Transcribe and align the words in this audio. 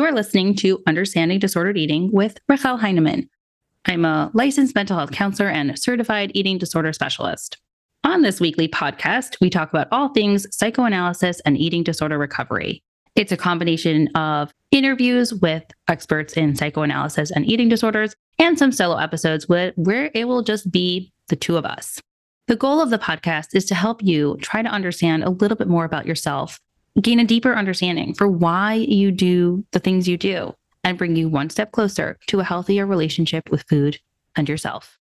You're 0.00 0.12
listening 0.12 0.54
to 0.56 0.82
Understanding 0.86 1.38
Disordered 1.38 1.76
Eating 1.76 2.10
with 2.10 2.38
Rachelle 2.50 2.80
Heinemann. 2.80 3.28
I'm 3.84 4.06
a 4.06 4.30
licensed 4.32 4.74
mental 4.74 4.96
health 4.96 5.12
counselor 5.12 5.50
and 5.50 5.78
certified 5.78 6.32
eating 6.32 6.56
disorder 6.56 6.94
specialist. 6.94 7.58
On 8.02 8.22
this 8.22 8.40
weekly 8.40 8.66
podcast, 8.66 9.36
we 9.42 9.50
talk 9.50 9.68
about 9.68 9.88
all 9.92 10.08
things 10.08 10.46
psychoanalysis 10.56 11.40
and 11.40 11.58
eating 11.58 11.82
disorder 11.82 12.16
recovery. 12.16 12.82
It's 13.14 13.30
a 13.30 13.36
combination 13.36 14.08
of 14.14 14.54
interviews 14.70 15.34
with 15.34 15.64
experts 15.86 16.32
in 16.32 16.56
psychoanalysis 16.56 17.30
and 17.30 17.44
eating 17.44 17.68
disorders 17.68 18.14
and 18.38 18.58
some 18.58 18.72
solo 18.72 18.96
episodes 18.96 19.50
where, 19.50 19.74
where 19.76 20.10
it 20.14 20.24
will 20.24 20.42
just 20.42 20.72
be 20.72 21.12
the 21.28 21.36
two 21.36 21.58
of 21.58 21.66
us. 21.66 22.00
The 22.46 22.56
goal 22.56 22.80
of 22.80 22.88
the 22.88 22.98
podcast 22.98 23.48
is 23.52 23.66
to 23.66 23.74
help 23.74 24.02
you 24.02 24.38
try 24.40 24.62
to 24.62 24.68
understand 24.70 25.24
a 25.24 25.30
little 25.30 25.58
bit 25.58 25.68
more 25.68 25.84
about 25.84 26.06
yourself, 26.06 26.58
gain 27.00 27.20
a 27.20 27.24
deeper 27.24 27.54
understanding 27.54 28.14
for 28.14 28.26
why 28.28 28.74
you 28.74 29.10
do 29.10 29.64
the 29.72 29.78
things 29.78 30.08
you 30.08 30.16
do, 30.16 30.54
and 30.82 30.98
bring 30.98 31.16
you 31.16 31.28
one 31.28 31.50
step 31.50 31.72
closer 31.72 32.18
to 32.26 32.40
a 32.40 32.44
healthier 32.44 32.86
relationship 32.86 33.50
with 33.50 33.64
food 33.68 33.98
and 34.36 34.48
yourself. 34.48 34.98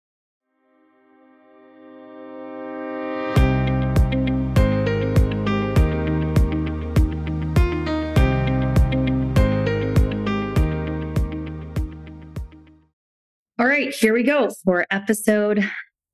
All 13.59 13.67
right, 13.67 13.93
here 13.93 14.13
we 14.13 14.23
go 14.23 14.49
for 14.63 14.85
episode 14.89 15.63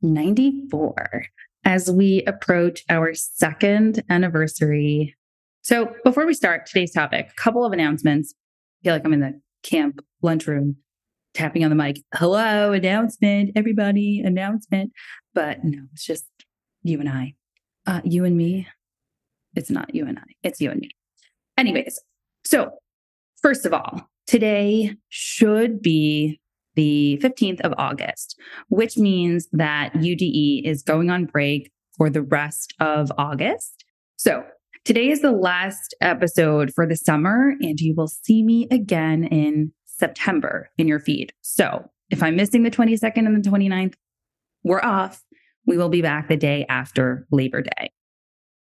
94 0.02 1.26
as 1.64 1.90
we 1.90 2.24
approach 2.28 2.84
our 2.90 3.14
second 3.14 4.04
anniversary. 4.10 5.16
So, 5.62 5.94
before 6.04 6.26
we 6.26 6.34
start 6.34 6.66
today's 6.66 6.92
topic, 6.92 7.30
a 7.32 7.42
couple 7.42 7.66
of 7.66 7.74
announcements. 7.74 8.34
I 8.34 8.84
feel 8.84 8.94
like 8.94 9.06
I'm 9.06 9.14
in 9.14 9.20
the 9.20 9.42
camp 9.64 10.00
lunchroom 10.22 10.78
tapping 11.34 11.64
on 11.64 11.70
the 11.70 11.76
mic. 11.76 12.02
Hello, 12.16 12.72
announcement, 12.72 13.52
everybody, 13.56 14.22
announcement. 14.22 14.92
But 15.34 15.64
no, 15.64 15.80
it's 15.94 16.06
just 16.06 16.26
you 16.84 17.00
and 17.00 17.10
I. 17.10 17.36
Uh, 17.86 18.02
you 18.04 18.26
and 18.26 18.38
me. 18.38 18.68
It's 19.56 19.70
not 19.70 19.94
you 19.94 20.06
and 20.06 20.18
I, 20.18 20.24
it's 20.44 20.62
you 20.62 20.72
and 20.72 20.80
me. 20.80 20.92
Anyways, 21.58 22.00
so 22.46 22.72
first 23.42 23.66
of 23.66 23.74
all, 23.74 24.08
today 24.28 24.96
should 25.10 25.82
be 25.82 26.40
the 26.76 27.20
15th 27.22 27.60
of 27.62 27.74
August, 27.78 28.40
which 28.70 28.98
means 28.98 29.48
that 29.52 29.92
UDE 29.94 30.64
is 30.64 30.84
going 30.84 31.10
on 31.10 31.26
break 31.26 31.72
for 31.98 32.10
the 32.10 32.22
rest 32.22 32.74
of 32.80 33.12
August. 33.18 33.84
So 34.16 34.44
today 34.86 35.10
is 35.10 35.22
the 35.22 35.32
last 35.32 35.96
episode 36.02 36.72
for 36.74 36.88
the 36.88 36.96
summer, 36.96 37.56
and 37.60 37.80
you 37.80 37.94
will 37.96 38.08
see 38.08 38.44
me 38.44 38.68
again 38.72 39.24
in 39.26 39.72
September 39.86 40.70
in 40.78 40.88
your 40.88 41.00
feed. 41.00 41.34
So 41.42 41.90
if 42.10 42.24
I'm 42.24 42.36
missing 42.36 42.64
the 42.64 42.72
22nd 42.72 43.26
and 43.26 43.44
the 43.44 43.50
29th, 43.50 43.94
we're 44.64 44.82
off. 44.82 45.24
We 45.66 45.78
will 45.78 45.90
be 45.90 46.02
back 46.02 46.28
the 46.28 46.38
day 46.38 46.66
after 46.70 47.28
Labor 47.32 47.62
Day. 47.62 47.92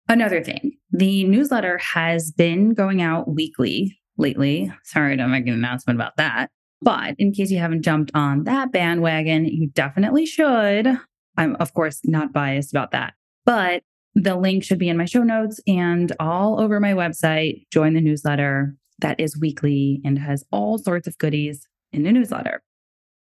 Another 0.08 0.42
thing, 0.42 0.72
the 0.90 1.24
newsletter 1.24 1.78
has 1.78 2.32
been 2.32 2.74
going 2.74 3.00
out 3.00 3.32
weekly 3.32 3.98
lately. 4.18 4.72
Sorry 4.82 5.16
to 5.16 5.28
make 5.28 5.46
an 5.46 5.54
announcement 5.54 5.96
about 5.96 6.16
that. 6.16 6.50
But 6.82 7.14
in 7.18 7.32
case 7.32 7.50
you 7.50 7.58
haven't 7.58 7.82
jumped 7.82 8.10
on 8.14 8.44
that 8.44 8.72
bandwagon, 8.72 9.44
you 9.44 9.68
definitely 9.68 10.26
should. 10.26 10.98
I'm, 11.36 11.56
of 11.56 11.74
course, 11.74 12.00
not 12.04 12.32
biased 12.32 12.72
about 12.72 12.90
that, 12.90 13.14
but 13.44 13.82
the 14.14 14.36
link 14.36 14.64
should 14.64 14.78
be 14.78 14.88
in 14.88 14.96
my 14.96 15.04
show 15.04 15.22
notes 15.22 15.60
and 15.66 16.12
all 16.18 16.60
over 16.60 16.80
my 16.80 16.92
website. 16.92 17.66
Join 17.70 17.94
the 17.94 18.00
newsletter 18.00 18.74
that 18.98 19.18
is 19.18 19.38
weekly 19.38 20.00
and 20.04 20.18
has 20.18 20.44
all 20.50 20.78
sorts 20.78 21.06
of 21.06 21.16
goodies 21.18 21.66
in 21.92 22.02
the 22.02 22.12
newsletter. 22.12 22.62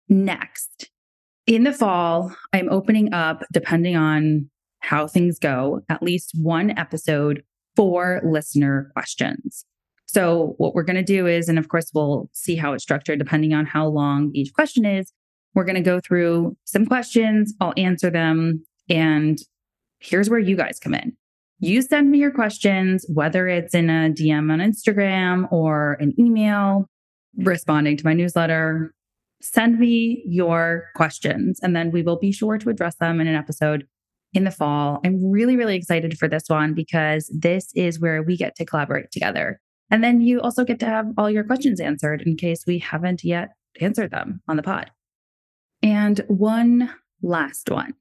Next, 0.08 0.90
in 1.46 1.64
the 1.64 1.72
fall, 1.72 2.34
I'm 2.52 2.70
opening 2.70 3.12
up, 3.12 3.42
depending 3.52 3.96
on 3.96 4.50
how 4.80 5.06
things 5.06 5.38
go, 5.38 5.82
at 5.88 6.02
least 6.02 6.32
one 6.34 6.76
episode 6.78 7.42
for 7.76 8.20
listener 8.24 8.90
questions. 8.92 9.64
So, 10.06 10.54
what 10.58 10.74
we're 10.74 10.84
going 10.84 10.96
to 10.96 11.02
do 11.02 11.26
is, 11.26 11.48
and 11.48 11.58
of 11.58 11.68
course, 11.68 11.90
we'll 11.92 12.30
see 12.32 12.56
how 12.56 12.72
it's 12.72 12.84
structured 12.84 13.18
depending 13.18 13.52
on 13.52 13.66
how 13.66 13.86
long 13.86 14.30
each 14.34 14.52
question 14.52 14.84
is. 14.84 15.12
We're 15.54 15.64
going 15.64 15.74
to 15.76 15.80
go 15.80 16.00
through 16.00 16.56
some 16.64 16.86
questions, 16.86 17.54
I'll 17.60 17.74
answer 17.76 18.10
them. 18.10 18.64
And 18.88 19.38
here's 20.04 20.30
where 20.30 20.38
you 20.38 20.56
guys 20.56 20.78
come 20.78 20.94
in. 20.94 21.16
You 21.60 21.82
send 21.82 22.10
me 22.10 22.18
your 22.18 22.30
questions, 22.30 23.06
whether 23.08 23.48
it's 23.48 23.74
in 23.74 23.88
a 23.88 24.10
DM 24.10 24.52
on 24.52 24.58
Instagram 24.58 25.50
or 25.52 25.96
an 26.00 26.12
email, 26.18 26.86
responding 27.36 27.96
to 27.96 28.04
my 28.04 28.12
newsletter. 28.12 28.92
Send 29.40 29.78
me 29.78 30.22
your 30.26 30.88
questions, 30.94 31.60
and 31.62 31.74
then 31.76 31.90
we 31.90 32.02
will 32.02 32.18
be 32.18 32.32
sure 32.32 32.58
to 32.58 32.70
address 32.70 32.96
them 32.96 33.20
in 33.20 33.26
an 33.26 33.34
episode 33.34 33.86
in 34.32 34.44
the 34.44 34.50
fall. 34.50 35.00
I'm 35.04 35.30
really, 35.30 35.56
really 35.56 35.76
excited 35.76 36.18
for 36.18 36.28
this 36.28 36.44
one 36.48 36.74
because 36.74 37.30
this 37.32 37.70
is 37.74 38.00
where 38.00 38.22
we 38.22 38.36
get 38.36 38.56
to 38.56 38.64
collaborate 38.64 39.10
together. 39.12 39.60
And 39.90 40.02
then 40.02 40.20
you 40.20 40.40
also 40.40 40.64
get 40.64 40.80
to 40.80 40.86
have 40.86 41.06
all 41.16 41.30
your 41.30 41.44
questions 41.44 41.80
answered 41.80 42.22
in 42.22 42.36
case 42.36 42.64
we 42.66 42.78
haven't 42.78 43.22
yet 43.22 43.50
answered 43.80 44.10
them 44.10 44.40
on 44.48 44.56
the 44.56 44.62
pod. 44.62 44.90
And 45.82 46.20
one 46.26 46.90
last 47.22 47.70
one. 47.70 47.94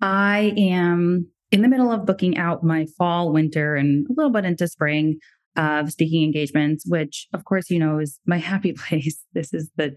I 0.00 0.52
am 0.56 1.30
in 1.54 1.62
the 1.62 1.68
middle 1.68 1.92
of 1.92 2.04
booking 2.04 2.36
out 2.36 2.64
my 2.64 2.84
fall, 2.98 3.32
winter, 3.32 3.76
and 3.76 4.08
a 4.10 4.12
little 4.12 4.32
bit 4.32 4.44
into 4.44 4.66
spring 4.66 5.20
of 5.54 5.92
speaking 5.92 6.24
engagements, 6.24 6.84
which, 6.84 7.28
of 7.32 7.44
course, 7.44 7.70
you 7.70 7.78
know, 7.78 8.00
is 8.00 8.18
my 8.26 8.38
happy 8.38 8.72
place. 8.88 9.24
This 9.34 9.54
is 9.54 9.70
the 9.76 9.96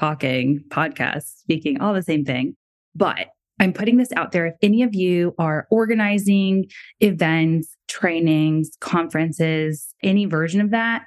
talking 0.00 0.64
podcast, 0.68 1.22
speaking, 1.38 1.80
all 1.80 1.94
the 1.94 2.02
same 2.02 2.24
thing. 2.24 2.56
But 2.96 3.28
I'm 3.60 3.72
putting 3.72 3.98
this 3.98 4.10
out 4.16 4.32
there. 4.32 4.46
If 4.46 4.56
any 4.62 4.82
of 4.82 4.96
you 4.96 5.32
are 5.38 5.68
organizing 5.70 6.64
events, 6.98 7.76
trainings, 7.86 8.70
conferences, 8.80 9.94
any 10.02 10.24
version 10.24 10.60
of 10.60 10.72
that, 10.72 11.04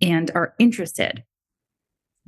and 0.00 0.30
are 0.36 0.54
interested 0.60 1.24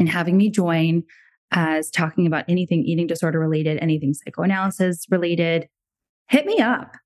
in 0.01 0.09
having 0.09 0.37
me 0.37 0.51
join 0.51 1.05
as 1.53 1.93
talking 1.93 2.27
about 2.27 2.45
anything 2.49 2.83
eating 2.83 3.07
disorder 3.07 3.39
related, 3.39 3.79
anything 3.81 4.15
psychoanalysis 4.15 5.05
related, 5.13 5.69
hit 6.29 6.45
me 6.45 6.59
up. 6.59 6.97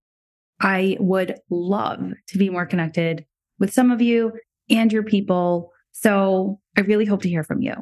I 0.60 0.96
would 1.00 1.38
love 1.50 2.12
to 2.28 2.38
be 2.38 2.50
more 2.50 2.66
connected 2.66 3.24
with 3.58 3.72
some 3.72 3.90
of 3.90 4.02
you 4.02 4.32
and 4.70 4.92
your 4.92 5.02
people. 5.02 5.72
So 5.92 6.60
I 6.76 6.82
really 6.82 7.04
hope 7.04 7.22
to 7.22 7.28
hear 7.28 7.44
from 7.44 7.62
you. 7.62 7.74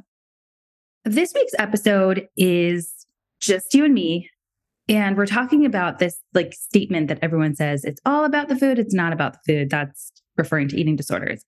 This 1.04 1.32
week's 1.34 1.54
episode 1.58 2.28
is 2.36 2.92
just 3.40 3.74
you 3.74 3.84
and 3.84 3.94
me 3.94 4.30
and 4.88 5.16
we're 5.16 5.26
talking 5.26 5.64
about 5.64 5.98
this 5.98 6.20
like 6.32 6.52
statement 6.52 7.08
that 7.08 7.18
everyone 7.22 7.54
says 7.54 7.84
it's 7.84 8.00
all 8.04 8.24
about 8.24 8.48
the 8.48 8.56
food. 8.56 8.78
It's 8.78 8.94
not 8.94 9.12
about 9.12 9.32
the 9.34 9.38
food. 9.46 9.70
That's 9.70 10.12
referring 10.36 10.68
to 10.68 10.76
eating 10.78 10.96
disorders. 10.96 11.44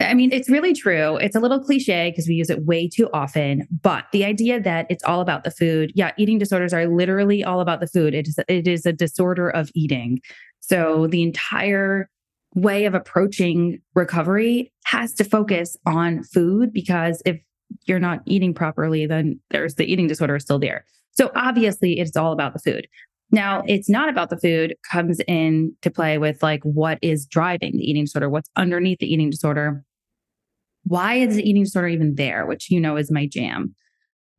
I 0.00 0.14
mean, 0.14 0.32
it's 0.32 0.48
really 0.48 0.72
true. 0.72 1.16
It's 1.18 1.36
a 1.36 1.40
little 1.40 1.62
cliche 1.62 2.10
because 2.10 2.26
we 2.26 2.34
use 2.34 2.48
it 2.48 2.64
way 2.64 2.88
too 2.88 3.10
often. 3.12 3.68
But 3.82 4.06
the 4.12 4.24
idea 4.24 4.58
that 4.58 4.86
it's 4.88 5.04
all 5.04 5.20
about 5.20 5.44
the 5.44 5.50
food, 5.50 5.92
yeah, 5.94 6.12
eating 6.16 6.38
disorders 6.38 6.72
are 6.72 6.86
literally 6.86 7.44
all 7.44 7.60
about 7.60 7.80
the 7.80 7.86
food. 7.86 8.14
It 8.14 8.26
is 8.26 8.38
it 8.48 8.66
is 8.66 8.86
a 8.86 8.92
disorder 8.92 9.50
of 9.50 9.70
eating. 9.74 10.20
So 10.60 11.06
the 11.06 11.22
entire 11.22 12.08
way 12.54 12.84
of 12.84 12.94
approaching 12.94 13.80
recovery 13.94 14.72
has 14.84 15.12
to 15.14 15.24
focus 15.24 15.76
on 15.86 16.24
food 16.24 16.72
because 16.72 17.22
if 17.24 17.40
you're 17.86 18.00
not 18.00 18.20
eating 18.26 18.54
properly, 18.54 19.06
then 19.06 19.40
there's 19.50 19.76
the 19.76 19.90
eating 19.90 20.06
disorder 20.06 20.36
is 20.36 20.42
still 20.42 20.58
there. 20.58 20.84
So 21.12 21.30
obviously 21.34 21.98
it's 21.98 22.16
all 22.16 22.32
about 22.32 22.52
the 22.52 22.58
food. 22.58 22.88
Now, 23.32 23.62
it's 23.66 23.88
not 23.88 24.08
about 24.08 24.30
the 24.30 24.38
food 24.38 24.74
comes 24.90 25.20
in 25.28 25.76
to 25.82 25.90
play 25.90 26.18
with 26.18 26.42
like 26.42 26.62
what 26.64 26.98
is 27.00 27.26
driving 27.26 27.76
the 27.76 27.88
eating 27.88 28.04
disorder, 28.04 28.28
what's 28.28 28.50
underneath 28.56 28.98
the 28.98 29.12
eating 29.12 29.30
disorder. 29.30 29.84
Why 30.84 31.14
is 31.14 31.36
the 31.36 31.48
eating 31.48 31.62
disorder 31.62 31.88
even 31.88 32.16
there, 32.16 32.46
which 32.46 32.70
you 32.70 32.80
know 32.80 32.96
is 32.96 33.10
my 33.10 33.26
jam. 33.26 33.74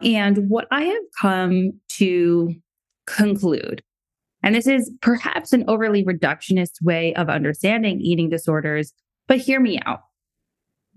And 0.03 0.49
what 0.49 0.67
I 0.71 0.83
have 0.83 1.03
come 1.21 1.79
to 1.89 2.53
conclude, 3.05 3.83
and 4.43 4.55
this 4.55 4.67
is 4.67 4.91
perhaps 5.01 5.53
an 5.53 5.65
overly 5.67 6.03
reductionist 6.03 6.81
way 6.81 7.13
of 7.15 7.29
understanding 7.29 7.99
eating 8.01 8.29
disorders, 8.29 8.93
but 9.27 9.37
hear 9.37 9.59
me 9.59 9.79
out. 9.85 10.01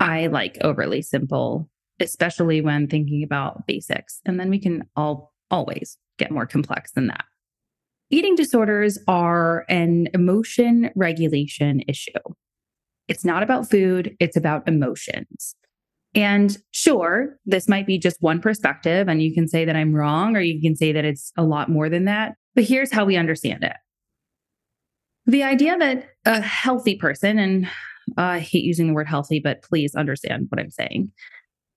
I 0.00 0.26
like 0.28 0.58
overly 0.62 1.02
simple, 1.02 1.68
especially 2.00 2.60
when 2.60 2.88
thinking 2.88 3.22
about 3.22 3.66
basics. 3.66 4.20
And 4.24 4.40
then 4.40 4.50
we 4.50 4.58
can 4.58 4.84
all 4.96 5.32
always 5.50 5.98
get 6.18 6.30
more 6.30 6.46
complex 6.46 6.92
than 6.92 7.06
that. 7.08 7.24
Eating 8.10 8.34
disorders 8.34 8.98
are 9.08 9.64
an 9.68 10.08
emotion 10.14 10.90
regulation 10.94 11.82
issue. 11.88 12.12
It's 13.08 13.24
not 13.24 13.42
about 13.42 13.70
food, 13.70 14.16
it's 14.20 14.36
about 14.36 14.66
emotions. 14.66 15.54
And 16.14 16.56
sure, 16.70 17.36
this 17.44 17.68
might 17.68 17.86
be 17.86 17.98
just 17.98 18.22
one 18.22 18.40
perspective, 18.40 19.08
and 19.08 19.20
you 19.20 19.34
can 19.34 19.48
say 19.48 19.64
that 19.64 19.74
I'm 19.74 19.94
wrong, 19.94 20.36
or 20.36 20.40
you 20.40 20.60
can 20.60 20.76
say 20.76 20.92
that 20.92 21.04
it's 21.04 21.32
a 21.36 21.42
lot 21.42 21.68
more 21.68 21.88
than 21.88 22.04
that. 22.04 22.34
But 22.54 22.64
here's 22.64 22.92
how 22.92 23.04
we 23.04 23.16
understand 23.16 23.64
it 23.64 23.72
the 25.26 25.42
idea 25.42 25.76
that 25.78 26.08
a 26.26 26.40
healthy 26.40 26.96
person, 26.96 27.38
and 27.38 27.66
I 28.16 28.40
hate 28.40 28.64
using 28.64 28.88
the 28.88 28.92
word 28.92 29.08
healthy, 29.08 29.40
but 29.40 29.62
please 29.62 29.94
understand 29.94 30.46
what 30.50 30.60
I'm 30.60 30.70
saying. 30.70 31.10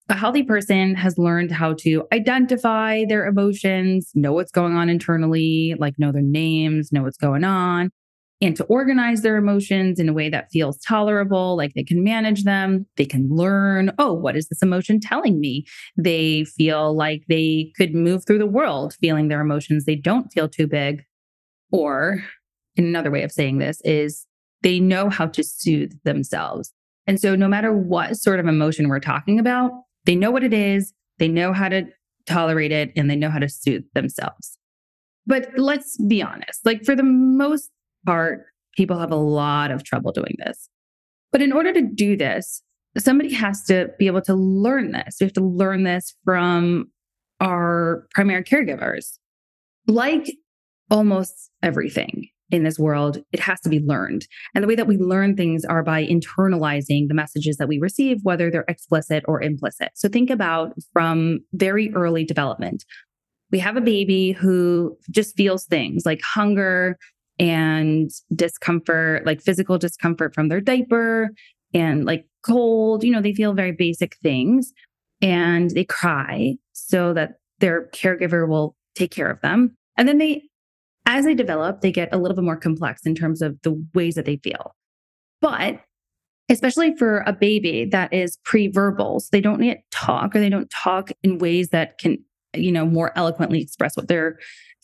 A 0.10 0.16
healthy 0.16 0.44
person 0.44 0.96
has 0.96 1.18
learned 1.18 1.52
how 1.52 1.74
to 1.80 2.06
identify 2.14 3.04
their 3.08 3.26
emotions, 3.26 4.12
know 4.16 4.34
what's 4.34 4.52
going 4.52 4.76
on 4.76 4.90
internally, 4.90 5.76
like 5.80 5.98
know 5.98 6.12
their 6.12 6.22
names, 6.22 6.92
know 6.92 7.04
what's 7.04 7.18
going 7.18 7.44
on, 7.44 7.90
and 8.40 8.56
to 8.56 8.64
organize 8.66 9.22
their 9.22 9.38
emotions 9.38 10.00
in 10.00 10.10
a 10.10 10.14
way 10.14 10.30
that 10.30 10.52
feels 10.52 10.80
tolerable, 10.80 11.58
like 11.58 11.74
they 11.74 11.84
can 11.84 12.04
manage 12.04 12.44
them. 12.44 12.86
They 12.96 13.06
can 13.06 13.30
learn, 13.30 13.92
oh, 13.98 14.14
what 14.14 14.38
is 14.38 14.48
this 14.48 14.62
emotion 14.62 15.00
telling 15.00 15.40
me? 15.40 15.66
They 15.98 16.44
feel 16.44 16.96
like 16.96 17.24
they 17.28 17.72
could 17.76 17.96
move 17.96 18.26
through 18.26 18.38
the 18.38 18.46
world 18.46 18.96
feeling 19.02 19.28
their 19.28 19.42
emotions. 19.42 19.86
They 19.86 19.96
don't 19.96 20.32
feel 20.32 20.48
too 20.48 20.68
big. 20.68 21.04
Or 21.72 22.24
another 22.78 23.12
way 23.12 23.24
of 23.24 23.32
saying 23.32 23.58
this 23.58 23.82
is 23.84 24.26
they 24.62 24.80
know 24.80 25.10
how 25.10 25.28
to 25.28 25.44
soothe 25.44 25.94
themselves. 26.04 26.74
And 27.08 27.20
so, 27.20 27.36
no 27.36 27.48
matter 27.48 27.74
what 27.74 28.18
sort 28.18 28.40
of 28.40 28.48
emotion 28.48 28.88
we're 28.88 29.00
talking 29.00 29.40
about, 29.40 29.72
they 30.06 30.16
know 30.16 30.32
what 30.32 30.44
it 30.44 30.54
is, 30.54 30.94
they 31.20 31.28
know 31.28 31.54
how 31.54 31.70
to 31.70 31.86
tolerate 32.28 32.72
it, 32.72 32.92
and 32.96 33.10
they 33.10 33.16
know 33.16 33.30
how 33.30 33.40
to 33.40 33.50
soothe 33.50 33.84
themselves. 33.94 34.58
But 35.26 35.50
let's 35.58 35.98
be 36.06 36.22
honest, 36.22 36.66
like 36.66 36.86
for 36.86 36.96
the 36.96 37.04
most 37.04 37.70
part, 38.08 38.46
people 38.76 38.98
have 38.98 39.12
a 39.12 39.16
lot 39.16 39.70
of 39.70 39.84
trouble 39.84 40.12
doing 40.12 40.36
this. 40.40 40.70
But 41.32 41.42
in 41.42 41.52
order 41.52 41.74
to 41.74 41.82
do 41.82 42.16
this, 42.16 42.64
somebody 42.98 43.34
has 43.34 43.64
to 43.66 43.90
be 44.00 44.08
able 44.08 44.22
to 44.22 44.34
learn 44.34 44.94
this. 44.94 45.18
We 45.20 45.26
have 45.26 45.34
to 45.34 45.44
learn 45.44 45.84
this 45.84 46.16
from 46.24 46.86
our 47.42 48.08
primary 48.16 48.44
caregivers. 48.44 49.20
Like 49.88 50.32
almost 50.90 51.52
everything, 51.62 52.30
in 52.50 52.64
this 52.64 52.80
world, 52.80 53.18
it 53.32 53.42
has 53.42 53.60
to 53.62 53.70
be 53.70 53.80
learned. 53.80 54.26
And 54.56 54.64
the 54.64 54.68
way 54.68 54.76
that 54.76 54.88
we 54.88 54.98
learn 54.98 55.36
things 55.36 55.66
are 55.66 55.84
by 55.84 56.06
internalizing 56.06 57.08
the 57.08 57.14
messages 57.14 57.58
that 57.58 57.68
we 57.68 57.78
receive, 57.80 58.20
whether 58.24 58.50
they're 58.50 58.66
explicit 58.68 59.24
or 59.28 59.42
implicit. 59.42 59.92
So 59.96 60.08
think 60.08 60.30
about 60.30 60.74
from 60.94 61.40
very 61.54 61.94
early 61.94 62.24
development. 62.24 62.86
We 63.52 63.60
have 63.60 63.76
a 63.78 63.82
baby 63.82 64.32
who 64.32 64.98
just 65.12 65.36
feels 65.36 65.66
things 65.66 66.06
like 66.06 66.22
hunger 66.22 66.98
and 67.40 68.10
discomfort, 68.36 69.26
like 69.26 69.42
physical 69.42 69.78
discomfort 69.78 70.34
from 70.34 70.48
their 70.50 70.62
diaper 70.62 71.30
and 71.74 72.06
like 72.06 72.26
cold. 72.44 73.04
You 73.04 73.12
know, 73.12 73.22
they 73.22 73.34
feel 73.34 73.54
very 73.54 73.72
basic 73.72 74.18
things 74.18 74.72
and 75.22 75.70
they 75.72 75.84
cry 75.84 76.56
so 76.74 77.14
that 77.14 77.36
their 77.60 77.90
caregiver 77.94 78.48
will 78.48 78.76
take 78.96 79.12
care 79.12 79.30
of 79.30 79.42
them. 79.42 79.76
And 79.98 80.08
then 80.08 80.18
they 80.18 80.44
as 81.08 81.24
they 81.24 81.34
develop, 81.34 81.80
they 81.80 81.92
get 81.92 82.10
a 82.12 82.18
little 82.18 82.36
bit 82.36 82.44
more 82.44 82.58
complex 82.58 83.06
in 83.06 83.16
terms 83.16 83.42
of 83.42 83.58
the 83.64 83.82
ways 83.96 84.16
that 84.16 84.26
they 84.26 84.38
feel. 84.38 84.76
But 85.40 85.80
especially 86.50 86.96
for 86.98 87.20
a 87.26 87.32
baby 87.34 87.86
that 87.86 88.14
is 88.14 88.38
pre-verbal, 88.44 89.22
so 89.22 89.28
they 89.32 89.42
don't 89.42 89.64
yet 89.64 89.84
talk 89.90 90.36
or 90.36 90.40
they 90.40 90.50
don't 90.50 90.70
talk 90.70 91.12
in 91.24 91.38
ways 91.38 91.70
that 91.70 91.98
can, 91.98 92.18
you 92.54 92.72
know, 92.72 92.86
more 92.86 93.18
eloquently 93.18 93.62
express 93.62 93.96
what 93.96 94.10
they're 94.10 94.38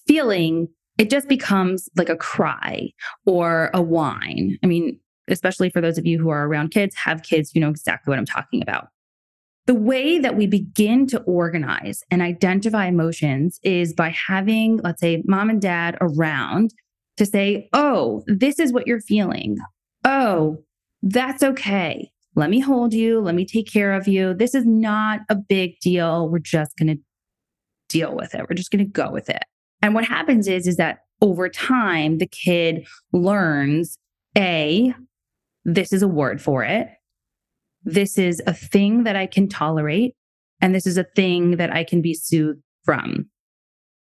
feeling, 0.07 0.69
it 0.97 1.09
just 1.09 1.27
becomes 1.27 1.89
like 1.95 2.09
a 2.09 2.15
cry 2.15 2.89
or 3.25 3.71
a 3.73 3.81
whine. 3.81 4.57
I 4.63 4.67
mean, 4.67 4.99
especially 5.27 5.69
for 5.69 5.81
those 5.81 5.97
of 5.97 6.05
you 6.05 6.19
who 6.19 6.29
are 6.29 6.47
around 6.47 6.71
kids, 6.71 6.95
have 6.95 7.23
kids, 7.23 7.53
you 7.53 7.61
know 7.61 7.69
exactly 7.69 8.11
what 8.11 8.19
I'm 8.19 8.25
talking 8.25 8.61
about. 8.61 8.87
The 9.65 9.73
way 9.73 10.19
that 10.19 10.35
we 10.35 10.45
begin 10.45 11.07
to 11.07 11.21
organize 11.21 12.03
and 12.11 12.21
identify 12.21 12.87
emotions 12.87 13.59
is 13.63 13.93
by 13.93 14.09
having, 14.09 14.77
let's 14.83 14.99
say, 14.99 15.23
mom 15.25 15.49
and 15.49 15.61
dad 15.61 15.97
around 16.01 16.73
to 17.17 17.25
say, 17.25 17.69
Oh, 17.71 18.23
this 18.27 18.59
is 18.59 18.73
what 18.73 18.87
you're 18.87 18.99
feeling. 18.99 19.57
Oh, 20.03 20.57
that's 21.01 21.43
okay. 21.43 22.11
Let 22.35 22.49
me 22.49 22.59
hold 22.59 22.93
you. 22.93 23.21
Let 23.21 23.35
me 23.35 23.45
take 23.45 23.71
care 23.71 23.93
of 23.93 24.07
you. 24.07 24.33
This 24.33 24.53
is 24.53 24.65
not 24.65 25.21
a 25.29 25.35
big 25.35 25.79
deal. 25.79 26.29
We're 26.29 26.39
just 26.39 26.75
going 26.77 26.97
to 26.97 27.01
deal 27.89 28.15
with 28.15 28.33
it. 28.33 28.41
We're 28.49 28.55
just 28.55 28.71
going 28.71 28.83
to 28.83 28.91
go 28.91 29.11
with 29.11 29.29
it. 29.29 29.43
And 29.83 29.93
what 29.93 30.05
happens 30.05 30.47
is, 30.47 30.65
is 30.65 30.77
that 30.77 30.99
over 31.21 31.49
time, 31.49 32.17
the 32.17 32.25
kid 32.25 32.87
learns 33.11 33.97
A, 34.37 34.93
this 35.65 35.91
is 35.91 36.01
a 36.01 36.07
word 36.07 36.41
for 36.41 36.63
it. 36.63 36.87
This 37.83 38.17
is 38.17 38.41
a 38.47 38.53
thing 38.53 39.03
that 39.03 39.17
I 39.17 39.27
can 39.27 39.49
tolerate. 39.49 40.15
And 40.61 40.73
this 40.73 40.87
is 40.87 40.97
a 40.97 41.03
thing 41.03 41.57
that 41.57 41.69
I 41.69 41.83
can 41.83 42.01
be 42.01 42.13
soothed 42.13 42.61
from. 42.85 43.29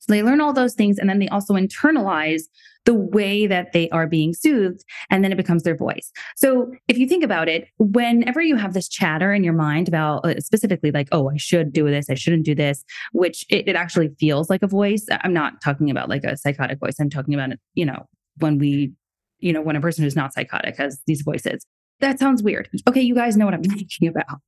So 0.03 0.13
they 0.13 0.23
learn 0.23 0.41
all 0.41 0.53
those 0.53 0.73
things 0.73 0.97
and 0.97 1.09
then 1.09 1.19
they 1.19 1.27
also 1.29 1.53
internalize 1.53 2.43
the 2.85 2.93
way 2.93 3.47
that 3.47 3.71
they 3.71 3.89
are 3.91 4.07
being 4.07 4.33
soothed 4.33 4.83
and 5.09 5.23
then 5.23 5.31
it 5.31 5.37
becomes 5.37 5.63
their 5.63 5.75
voice. 5.75 6.11
So 6.35 6.71
if 6.89 6.97
you 6.97 7.07
think 7.07 7.23
about 7.23 7.47
it, 7.47 7.67
whenever 7.77 8.41
you 8.41 8.57
have 8.57 8.73
this 8.73 8.89
chatter 8.89 9.33
in 9.33 9.43
your 9.43 9.53
mind 9.53 9.87
about 9.87 10.25
uh, 10.25 10.39
specifically 10.41 10.91
like, 10.91 11.07
oh, 11.13 11.29
I 11.29 11.37
should 11.37 11.71
do 11.71 11.89
this, 11.89 12.09
I 12.09 12.15
shouldn't 12.15 12.43
do 12.43 12.55
this, 12.55 12.83
which 13.13 13.45
it, 13.49 13.67
it 13.69 13.75
actually 13.77 14.09
feels 14.19 14.49
like 14.49 14.63
a 14.63 14.67
voice. 14.67 15.05
I'm 15.21 15.33
not 15.33 15.61
talking 15.63 15.89
about 15.89 16.09
like 16.09 16.25
a 16.25 16.35
psychotic 16.35 16.79
voice. 16.79 16.95
I'm 16.99 17.09
talking 17.09 17.33
about, 17.33 17.51
you 17.73 17.85
know, 17.85 18.05
when 18.39 18.57
we, 18.57 18.91
you 19.39 19.53
know, 19.53 19.61
when 19.61 19.77
a 19.77 19.81
person 19.81 20.03
who's 20.03 20.15
not 20.15 20.33
psychotic 20.33 20.77
has 20.77 20.99
these 21.07 21.21
voices 21.21 21.65
that 22.03 22.19
sounds 22.19 22.43
weird. 22.43 22.69
Okay, 22.87 23.01
you 23.01 23.15
guys 23.15 23.37
know 23.37 23.45
what 23.45 23.53
I'm 23.53 23.63
talking 23.63 24.07
about. 24.07 24.39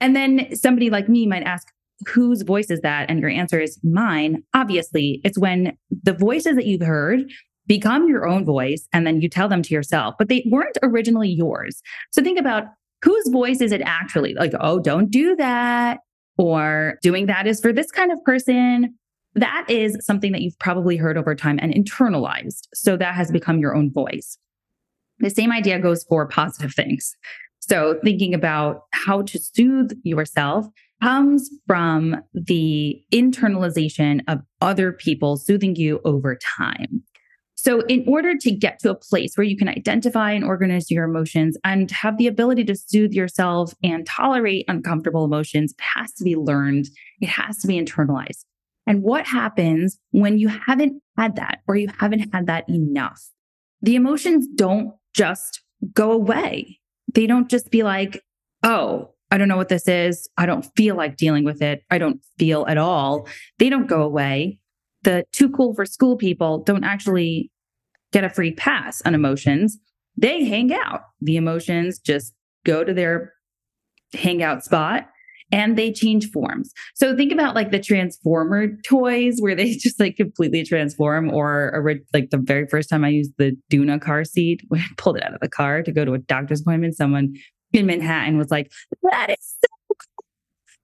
And 0.00 0.14
then 0.14 0.54
somebody 0.54 0.90
like 0.90 1.08
me 1.08 1.26
might 1.26 1.42
ask, 1.42 1.68
whose 2.08 2.42
voice 2.42 2.70
is 2.70 2.80
that? 2.80 3.10
And 3.10 3.20
your 3.20 3.30
answer 3.30 3.60
is 3.60 3.78
mine. 3.82 4.42
Obviously, 4.54 5.20
it's 5.24 5.38
when 5.38 5.76
the 5.90 6.12
voices 6.12 6.56
that 6.56 6.66
you've 6.66 6.82
heard 6.82 7.20
become 7.66 8.08
your 8.08 8.26
own 8.26 8.44
voice 8.44 8.88
and 8.92 9.06
then 9.06 9.20
you 9.20 9.28
tell 9.28 9.48
them 9.48 9.62
to 9.62 9.74
yourself, 9.74 10.14
but 10.18 10.28
they 10.28 10.44
weren't 10.50 10.78
originally 10.82 11.28
yours. 11.28 11.82
So 12.10 12.22
think 12.22 12.38
about 12.38 12.64
whose 13.02 13.28
voice 13.28 13.60
is 13.60 13.72
it 13.72 13.82
actually? 13.82 14.34
Like, 14.34 14.52
oh, 14.60 14.80
don't 14.80 15.10
do 15.10 15.36
that. 15.36 16.00
Or 16.36 16.98
doing 17.02 17.26
that 17.26 17.46
is 17.46 17.60
for 17.60 17.72
this 17.72 17.90
kind 17.90 18.10
of 18.10 18.22
person. 18.24 18.94
That 19.34 19.66
is 19.68 19.96
something 20.00 20.32
that 20.32 20.40
you've 20.40 20.58
probably 20.58 20.96
heard 20.96 21.16
over 21.16 21.34
time 21.34 21.58
and 21.62 21.72
internalized. 21.72 22.66
So 22.74 22.96
that 22.96 23.14
has 23.14 23.30
become 23.30 23.58
your 23.58 23.76
own 23.76 23.92
voice. 23.92 24.38
The 25.20 25.30
same 25.30 25.52
idea 25.52 25.78
goes 25.78 26.02
for 26.04 26.26
positive 26.26 26.74
things. 26.74 27.14
So, 27.60 28.00
thinking 28.02 28.34
about 28.34 28.84
how 28.92 29.22
to 29.22 29.38
soothe 29.38 29.92
yourself 30.02 30.66
comes 31.02 31.50
from 31.66 32.16
the 32.34 33.02
internalization 33.12 34.20
of 34.28 34.40
other 34.60 34.92
people 34.92 35.36
soothing 35.36 35.76
you 35.76 36.00
over 36.04 36.36
time. 36.36 37.02
So, 37.62 37.82
in 37.82 38.04
order 38.08 38.38
to 38.38 38.50
get 38.50 38.78
to 38.80 38.90
a 38.90 38.94
place 38.94 39.36
where 39.36 39.44
you 39.44 39.56
can 39.56 39.68
identify 39.68 40.32
and 40.32 40.44
organize 40.44 40.90
your 40.90 41.04
emotions 41.04 41.58
and 41.62 41.90
have 41.90 42.16
the 42.16 42.26
ability 42.26 42.64
to 42.64 42.74
soothe 42.74 43.12
yourself 43.12 43.74
and 43.82 44.06
tolerate 44.06 44.64
uncomfortable 44.66 45.26
emotions, 45.26 45.72
it 45.72 45.84
has 45.94 46.10
to 46.14 46.24
be 46.24 46.36
learned, 46.36 46.88
it 47.20 47.28
has 47.28 47.58
to 47.58 47.66
be 47.66 47.78
internalized. 47.78 48.46
And 48.86 49.02
what 49.02 49.26
happens 49.26 49.98
when 50.12 50.38
you 50.38 50.48
haven't 50.48 51.02
had 51.18 51.36
that 51.36 51.58
or 51.68 51.76
you 51.76 51.88
haven't 51.98 52.32
had 52.32 52.46
that 52.46 52.66
enough? 52.66 53.22
The 53.82 53.94
emotions 53.94 54.46
don't 54.54 54.94
just 55.12 55.62
go 55.92 56.12
away. 56.12 56.80
They 57.12 57.26
don't 57.26 57.50
just 57.50 57.70
be 57.70 57.82
like, 57.82 58.22
oh, 58.62 59.14
I 59.30 59.38
don't 59.38 59.48
know 59.48 59.56
what 59.56 59.68
this 59.68 59.86
is. 59.86 60.28
I 60.36 60.46
don't 60.46 60.66
feel 60.76 60.96
like 60.96 61.16
dealing 61.16 61.44
with 61.44 61.62
it. 61.62 61.82
I 61.90 61.98
don't 61.98 62.20
feel 62.38 62.66
at 62.66 62.78
all. 62.78 63.28
They 63.58 63.68
don't 63.68 63.86
go 63.86 64.02
away. 64.02 64.58
The 65.02 65.24
too 65.32 65.50
cool 65.50 65.74
for 65.74 65.86
school 65.86 66.16
people 66.16 66.62
don't 66.62 66.84
actually 66.84 67.50
get 68.12 68.24
a 68.24 68.30
free 68.30 68.52
pass 68.52 69.00
on 69.02 69.14
emotions. 69.14 69.78
They 70.16 70.44
hang 70.44 70.72
out. 70.74 71.02
The 71.20 71.36
emotions 71.36 71.98
just 71.98 72.34
go 72.64 72.84
to 72.84 72.92
their 72.92 73.32
hangout 74.14 74.64
spot 74.64 75.06
and 75.52 75.76
they 75.76 75.92
change 75.92 76.30
forms. 76.30 76.72
So 76.94 77.16
think 77.16 77.32
about 77.32 77.54
like 77.54 77.70
the 77.70 77.80
transformer 77.80 78.68
toys 78.84 79.36
where 79.38 79.54
they 79.54 79.74
just 79.76 79.98
like 79.98 80.16
completely 80.16 80.64
transform 80.64 81.32
or, 81.32 82.00
like 82.12 82.30
the 82.30 82.38
very 82.38 82.66
first 82.66 82.88
time 82.88 83.04
I 83.04 83.08
used 83.08 83.32
the 83.38 83.56
Doona 83.70 84.00
car 84.00 84.24
seat 84.24 84.62
when 84.68 84.80
I 84.80 84.86
pulled 84.96 85.16
it 85.16 85.24
out 85.24 85.34
of 85.34 85.40
the 85.40 85.48
car 85.48 85.82
to 85.82 85.92
go 85.92 86.04
to 86.04 86.14
a 86.14 86.18
doctor's 86.18 86.60
appointment, 86.60 86.96
someone 86.96 87.34
in 87.72 87.86
Manhattan 87.86 88.38
was 88.38 88.50
like, 88.50 88.72
that 89.02 89.30
is 89.30 89.56
so 89.60 89.68
cool. 89.88 90.24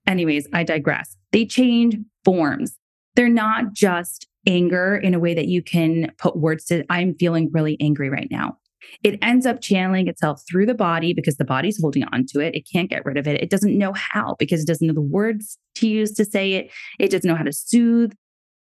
Anyways, 0.07 0.49
I 0.53 0.65
digress. 0.65 1.17
They 1.33 1.47
change 1.47 1.97
forms. 2.25 2.77
They're 3.15 3.29
not 3.29 3.73
just 3.73 4.27
anger 4.47 4.97
in 4.97 5.15
a 5.15 5.19
way 5.19 5.35
that 5.35 5.49
you 5.49 5.63
can 5.63 6.13
put 6.19 6.37
words 6.37 6.65
to, 6.67 6.85
I'm 6.91 7.15
feeling 7.15 7.51
really 7.53 7.77
angry 7.81 8.09
right 8.09 8.29
now. 8.31 8.59
It 9.03 9.19
ends 9.21 9.47
up 9.47 9.61
channeling 9.61 10.07
itself 10.07 10.43
through 10.49 10.67
the 10.67 10.75
body 10.75 11.13
because 11.13 11.37
the 11.37 11.45
body's 11.45 11.81
holding 11.81 12.05
on 12.05 12.25
to 12.27 12.41
it. 12.41 12.55
It 12.55 12.69
can't 12.73 12.89
get 12.89 13.05
rid 13.05 13.17
of 13.17 13.27
it. 13.27 13.43
It 13.43 13.51
doesn't 13.51 13.77
know 13.77 13.93
how 13.93 14.37
because 14.39 14.63
it 14.63 14.67
doesn't 14.67 14.87
know 14.87 14.95
the 14.95 15.01
words 15.01 15.59
to 15.77 15.89
use 15.89 16.13
to 16.13 16.25
say 16.25 16.53
it. 16.53 16.71
It 17.01 17.11
doesn't 17.11 17.29
know 17.29 17.35
how 17.35 17.43
to 17.43 17.53
soothe. 17.53 18.13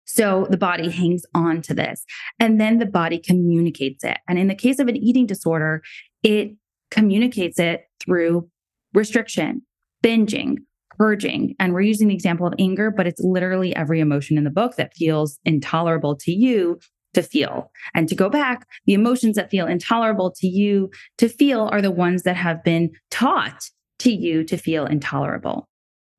So 0.04 0.48
the 0.50 0.56
body 0.56 0.90
hangs 0.90 1.22
on 1.34 1.62
to 1.62 1.74
this 1.74 2.04
and 2.40 2.60
then 2.60 2.78
the 2.78 2.86
body 2.86 3.18
communicates 3.18 4.02
it. 4.02 4.18
And 4.26 4.38
in 4.38 4.48
the 4.48 4.56
case 4.56 4.80
of 4.80 4.88
an 4.88 4.96
eating 4.96 5.26
disorder, 5.26 5.82
it 6.24 6.56
communicates 6.90 7.60
it 7.60 7.84
through 8.04 8.48
restriction, 8.94 9.62
binging, 10.02 10.56
purging. 10.96 11.54
And 11.58 11.72
we're 11.72 11.80
using 11.82 12.08
the 12.08 12.14
example 12.14 12.46
of 12.46 12.54
anger, 12.58 12.90
but 12.90 13.06
it's 13.06 13.20
literally 13.20 13.74
every 13.74 14.00
emotion 14.00 14.36
in 14.36 14.44
the 14.44 14.50
book 14.50 14.76
that 14.76 14.94
feels 14.94 15.38
intolerable 15.44 16.16
to 16.16 16.32
you 16.32 16.78
to 17.14 17.22
feel. 17.22 17.70
And 17.94 18.08
to 18.08 18.14
go 18.14 18.28
back, 18.28 18.66
the 18.86 18.94
emotions 18.94 19.36
that 19.36 19.50
feel 19.50 19.66
intolerable 19.66 20.32
to 20.36 20.46
you 20.46 20.90
to 21.18 21.28
feel 21.28 21.68
are 21.72 21.82
the 21.82 21.90
ones 21.90 22.22
that 22.22 22.36
have 22.36 22.62
been 22.62 22.90
taught 23.10 23.64
to 24.00 24.12
you 24.12 24.44
to 24.44 24.56
feel 24.56 24.86
intolerable. 24.86 25.66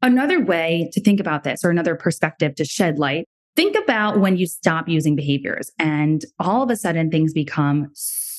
Another 0.01 0.43
way 0.43 0.89
to 0.93 1.01
think 1.01 1.19
about 1.19 1.43
this, 1.43 1.63
or 1.63 1.69
another 1.69 1.95
perspective 1.95 2.55
to 2.55 2.65
shed 2.65 2.97
light, 2.97 3.25
think 3.55 3.75
about 3.75 4.19
when 4.19 4.35
you 4.38 4.47
stop 4.47 4.89
using 4.89 5.15
behaviors 5.15 5.71
and 5.77 6.25
all 6.39 6.63
of 6.63 6.69
a 6.69 6.75
sudden 6.75 7.11
things 7.11 7.33
become 7.33 7.89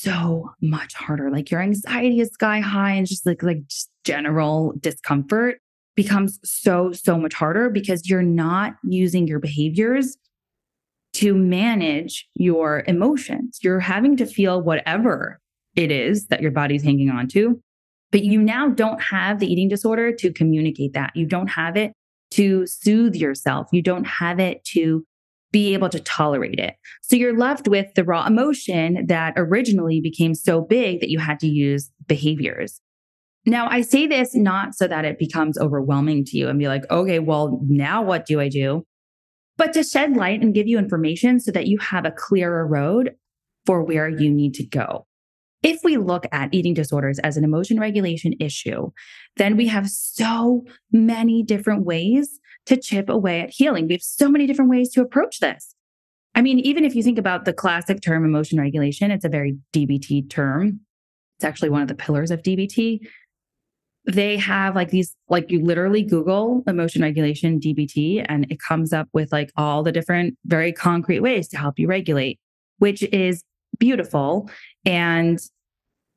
so 0.02 0.50
much 0.61 0.94
harder. 0.94 1.30
Like 1.30 1.50
your 1.50 1.61
anxiety 1.61 2.21
is 2.21 2.30
sky 2.30 2.61
high 2.61 2.92
and 2.92 3.06
just 3.06 3.25
like, 3.26 3.42
like 3.42 3.66
just 3.66 3.90
general 4.04 4.75
discomfort 4.80 5.59
becomes 5.94 6.40
so, 6.44 6.92
so 6.92 7.18
much 7.18 7.35
harder 7.35 7.71
because 7.71 8.09
you're 8.09 8.23
not 8.23 8.75
using 8.82 9.26
your 9.26 9.38
behaviors 9.38 10.16
to 11.14 11.35
manage 11.35 12.26
your 12.35 12.85
emotions. 12.87 13.59
You're 13.62 13.80
having 13.80 14.16
to 14.16 14.26
feel 14.26 14.62
whatever 14.62 15.38
it 15.76 15.90
is 15.90 16.26
that 16.28 16.40
your 16.40 16.50
body's 16.50 16.82
hanging 16.82 17.11
on 17.11 17.28
to, 17.28 17.61
but 18.11 18.25
you 18.25 18.40
now 18.40 18.68
don't 18.68 19.00
have 19.00 19.38
the 19.38 19.50
eating 19.50 19.68
disorder 19.68 20.12
to 20.12 20.32
communicate 20.32 20.94
that. 20.94 21.12
You 21.14 21.26
don't 21.26 21.49
have 21.49 21.76
it 21.76 21.92
to 22.32 22.66
soothe 22.66 23.14
yourself. 23.14 23.68
You 23.73 23.82
don't 23.82 24.06
have 24.06 24.40
it 24.40 24.64
to 24.64 25.04
be 25.52 25.75
able 25.75 25.90
to 25.90 26.00
tolerate 26.00 26.59
it. 26.59 26.75
So 27.02 27.14
you're 27.14 27.37
left 27.37 27.68
with 27.68 27.94
the 27.94 28.04
raw 28.04 28.26
emotion 28.26 29.06
that 29.06 29.35
originally 29.37 30.00
became 30.00 30.35
so 30.35 30.62
big 30.62 31.00
that 31.00 31.11
you 31.11 31.18
had 31.18 31.38
to 31.40 31.47
use 31.47 31.90
behaviors. 32.06 32.80
Now, 33.44 33.68
I 33.68 33.82
say 33.82 34.06
this 34.06 34.35
not 34.35 34.75
so 34.75 34.87
that 34.88 35.04
it 35.04 35.18
becomes 35.18 35.59
overwhelming 35.59 36.25
to 36.26 36.38
you 36.38 36.49
and 36.49 36.59
be 36.59 36.68
like, 36.68 36.90
okay, 36.90 37.18
well, 37.18 37.61
now 37.68 38.02
what 38.02 38.25
do 38.25 38.40
I 38.40 38.49
do? 38.49 38.85
But 39.56 39.73
to 39.75 39.82
shed 39.82 40.16
light 40.16 40.40
and 40.40 40.54
give 40.54 40.68
you 40.68 40.78
information 40.78 41.38
so 41.38 41.50
that 41.52 41.66
you 41.66 41.78
have 41.78 42.04
a 42.06 42.12
clearer 42.12 42.66
road 42.66 43.12
for 43.66 43.82
where 43.82 44.09
you 44.09 44.30
need 44.30 44.54
to 44.54 44.66
go. 44.66 45.06
If 45.62 45.80
we 45.85 45.97
look 45.97 46.26
at 46.32 46.52
eating 46.52 46.75
disorders 46.75 47.18
as 47.21 47.37
an 47.37 47.44
emotion 47.44 47.78
regulation 47.78 48.35
issue, 48.40 48.90
then 49.37 49.56
we 49.56 49.68
have 49.68 49.88
so 49.88 50.64
many 50.90 51.42
different 51.42 51.85
ways 51.85 52.40
to 52.66 52.76
chip 52.76 53.09
away 53.09 53.40
at 53.40 53.50
healing. 53.50 53.87
We 53.87 53.95
have 53.95 54.02
so 54.02 54.28
many 54.28 54.47
different 54.47 54.71
ways 54.71 54.90
to 54.92 55.00
approach 55.00 55.40
this. 55.40 55.75
I 56.35 56.42
mean, 56.42 56.59
even 56.61 56.85
if 56.85 56.95
you 56.95 57.02
think 57.02 57.19
about 57.19 57.45
the 57.45 57.52
classic 57.52 58.00
term 58.00 58.25
emotion 58.25 58.59
regulation, 58.59 59.11
it's 59.11 59.25
a 59.25 59.28
very 59.28 59.57
DBT 59.73 60.31
term. 60.31 60.81
It's 61.37 61.45
actually 61.45 61.71
one 61.71 61.83
of 61.83 61.88
the 61.88 61.95
pillars 61.95 62.31
of 62.31 62.42
DBT 62.42 63.00
they 64.07 64.37
have 64.37 64.75
like 64.75 64.90
these 64.90 65.14
like 65.28 65.50
you 65.50 65.62
literally 65.62 66.02
google 66.02 66.62
emotion 66.66 67.02
regulation 67.02 67.61
dbt 67.61 68.25
and 68.28 68.50
it 68.50 68.59
comes 68.61 68.92
up 68.92 69.09
with 69.12 69.31
like 69.31 69.52
all 69.57 69.83
the 69.83 69.92
different 69.92 70.37
very 70.45 70.73
concrete 70.73 71.21
ways 71.21 71.49
to 71.49 71.57
help 71.57 71.78
you 71.78 71.87
regulate 71.87 72.38
which 72.78 73.02
is 73.04 73.45
beautiful 73.78 74.50
and 74.85 75.38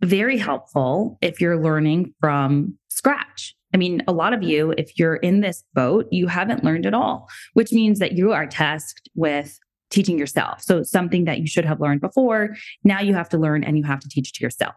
very 0.02 0.38
helpful 0.38 1.18
if 1.22 1.40
you're 1.40 1.62
learning 1.62 2.14
from 2.20 2.78
scratch 2.90 3.56
i 3.76 3.78
mean 3.78 4.02
a 4.08 4.14
lot 4.14 4.34
of 4.34 4.42
you 4.42 4.74
if 4.78 4.98
you're 4.98 5.18
in 5.18 5.42
this 5.42 5.64
boat 5.74 6.08
you 6.12 6.28
haven't 6.28 6.64
learned 6.64 6.86
at 6.86 6.94
all 6.94 7.28
which 7.54 7.72
means 7.72 8.00
that 8.00 8.14
you 8.14 8.32
are 8.32 8.48
tasked 8.48 9.10
with 9.16 9.60
teaching 9.92 10.18
yourself 10.18 10.62
so 10.62 10.82
something 10.82 11.26
that 11.26 11.40
you 11.40 11.48
should 11.48 11.66
have 11.66 11.80
learned 11.80 12.02
before 12.02 12.56
now 12.84 13.00
you 13.00 13.14
have 13.14 13.30
to 13.30 13.38
learn 13.38 13.64
and 13.64 13.78
you 13.78 13.84
have 13.84 14.00
to 14.00 14.10
teach 14.10 14.34
to 14.34 14.44
yourself 14.44 14.76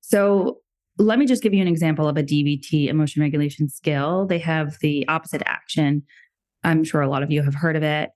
so 0.00 0.60
let 0.98 1.18
me 1.18 1.26
just 1.26 1.42
give 1.42 1.54
you 1.54 1.62
an 1.62 1.68
example 1.68 2.08
of 2.08 2.16
a 2.16 2.22
DBT 2.22 2.88
emotion 2.88 3.22
regulation 3.22 3.68
skill. 3.68 4.26
They 4.26 4.38
have 4.38 4.76
the 4.80 5.08
opposite 5.08 5.42
action. 5.46 6.02
I'm 6.62 6.84
sure 6.84 7.00
a 7.00 7.08
lot 7.08 7.22
of 7.22 7.30
you 7.30 7.42
have 7.42 7.54
heard 7.54 7.74
of 7.74 7.82
it. 7.82 8.10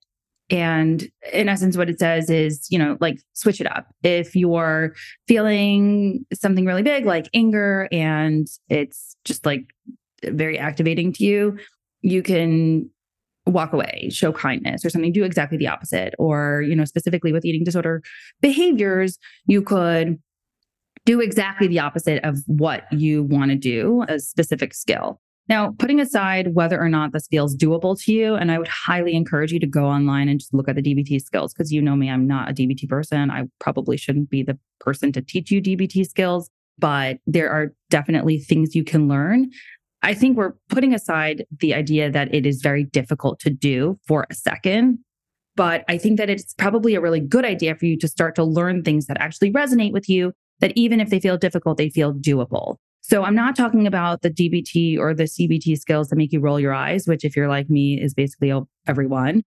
And 0.51 1.09
in 1.33 1.49
essence, 1.49 1.77
what 1.77 1.89
it 1.89 1.99
says 1.99 2.29
is, 2.29 2.67
you 2.71 2.79
know, 2.79 2.99
like 3.01 3.19
switch 3.33 3.61
it 3.61 3.67
up. 3.67 3.87
If 4.03 4.37
you're 4.37 4.95
feeling 5.27 6.27
something 6.35 6.67
really 6.67 6.83
big, 6.83 7.07
like 7.07 7.29
anger, 7.33 7.89
and 7.91 8.47
it's 8.69 9.17
just 9.25 9.47
like 9.47 9.65
very 10.23 10.59
activating 10.59 11.13
to 11.15 11.25
you, 11.25 11.59
you 12.03 12.23
can 12.23 12.91
walk 13.47 13.73
away, 13.73 14.09
show 14.11 14.33
kindness 14.33 14.85
or 14.85 14.91
something, 14.91 15.13
do 15.13 15.25
exactly 15.25 15.57
the 15.57 15.69
opposite. 15.69 16.15
Or, 16.19 16.63
you 16.63 16.77
know, 16.77 16.85
specifically 16.85 17.33
with 17.33 17.45
eating 17.45 17.65
disorder 17.65 18.03
behaviors, 18.41 19.19
you 19.47 19.63
could 19.63 20.19
do 21.07 21.21
exactly 21.21 21.69
the 21.69 21.79
opposite 21.79 22.23
of 22.25 22.39
what 22.47 22.91
you 22.93 23.23
want 23.23 23.51
to 23.51 23.57
do, 23.57 24.05
a 24.09 24.19
specific 24.19 24.73
skill. 24.75 25.21
Now, 25.47 25.75
putting 25.79 26.01
aside 26.01 26.55
whether 26.55 26.81
or 26.81 26.89
not 26.89 27.13
this 27.13 27.27
feels 27.27 27.55
doable 27.55 28.01
to 28.03 28.13
you, 28.13 28.35
and 28.35 28.51
I 28.51 28.59
would 28.59 28.69
highly 28.69 29.15
encourage 29.15 29.53
you 29.53 29.61
to 29.61 29.67
go 29.67 29.85
online 29.85 30.29
and 30.29 30.41
just 30.41 30.55
look 30.55 30.69
at 30.69 30.77
the 30.77 30.83
DBT 30.83 31.21
skills 31.21 31.53
because 31.53 31.71
you 31.71 31.83
know 31.83 31.97
me, 31.97 32.09
I'm 32.09 32.27
not 32.27 32.51
a 32.51 32.55
DBT 32.55 32.89
person. 32.89 33.31
I 33.31 33.45
probably 33.59 33.99
shouldn't 33.99 34.31
be 34.31 34.43
the 34.43 34.59
person 34.81 35.13
to 35.13 35.21
teach 35.21 35.51
you 35.51 35.61
DBT 35.61 36.09
skills, 36.09 36.49
but 36.79 37.19
there 37.27 37.51
are 37.51 37.75
definitely 37.91 38.39
things 38.39 38.75
you 38.75 38.85
can 38.85 39.07
learn. 39.07 39.51
I 40.03 40.15
think 40.15 40.37
we're 40.37 40.55
putting 40.69 40.95
aside 40.95 41.47
the 41.61 41.75
idea 41.75 42.11
that 42.11 42.35
it 42.35 42.47
is 42.47 42.61
very 42.63 42.85
difficult 42.85 43.39
to 43.41 43.51
do 43.51 43.99
for 44.07 44.27
a 44.31 44.35
second. 44.35 44.99
But 45.57 45.85
I 45.89 45.99
think 45.99 46.19
that 46.19 46.31
it's 46.31 46.55
probably 46.55 46.95
a 46.95 47.01
really 47.01 47.21
good 47.21 47.45
idea 47.45 47.75
for 47.75 47.87
you 47.87 47.99
to 47.99 48.09
start 48.09 48.35
to 48.37 48.45
learn 48.45 48.83
things 48.83 49.07
that 49.07 49.19
actually 49.21 49.53
resonate 49.53 49.93
with 49.93 50.09
you 50.09 50.33
that 50.61 50.73
even 50.75 51.01
if 51.01 51.11
they 51.11 51.21
feel 51.21 51.37
difficult, 51.37 51.79
they 51.79 51.91
feel 51.91 52.13
doable. 52.13 52.77
So 53.07 53.23
I'm 53.23 53.35
not 53.35 53.55
talking 53.55 53.87
about 53.87 54.23
the 54.23 54.31
DBT 54.31 54.99
or 54.99 55.13
the 55.13 55.25
CBT 55.25 55.77
skills 55.77 56.09
that 56.09 56.17
make 56.17 56.33
you 56.33 56.41
roll 56.41 56.59
your 56.59 56.73
eyes, 56.73 57.07
which 57.07 57.23
if 57.23 57.37
you're 57.37 57.51
like 57.51 57.69
me 57.69 58.01
is 58.01 58.15
basically 58.15 58.51
everyone. 58.87 59.43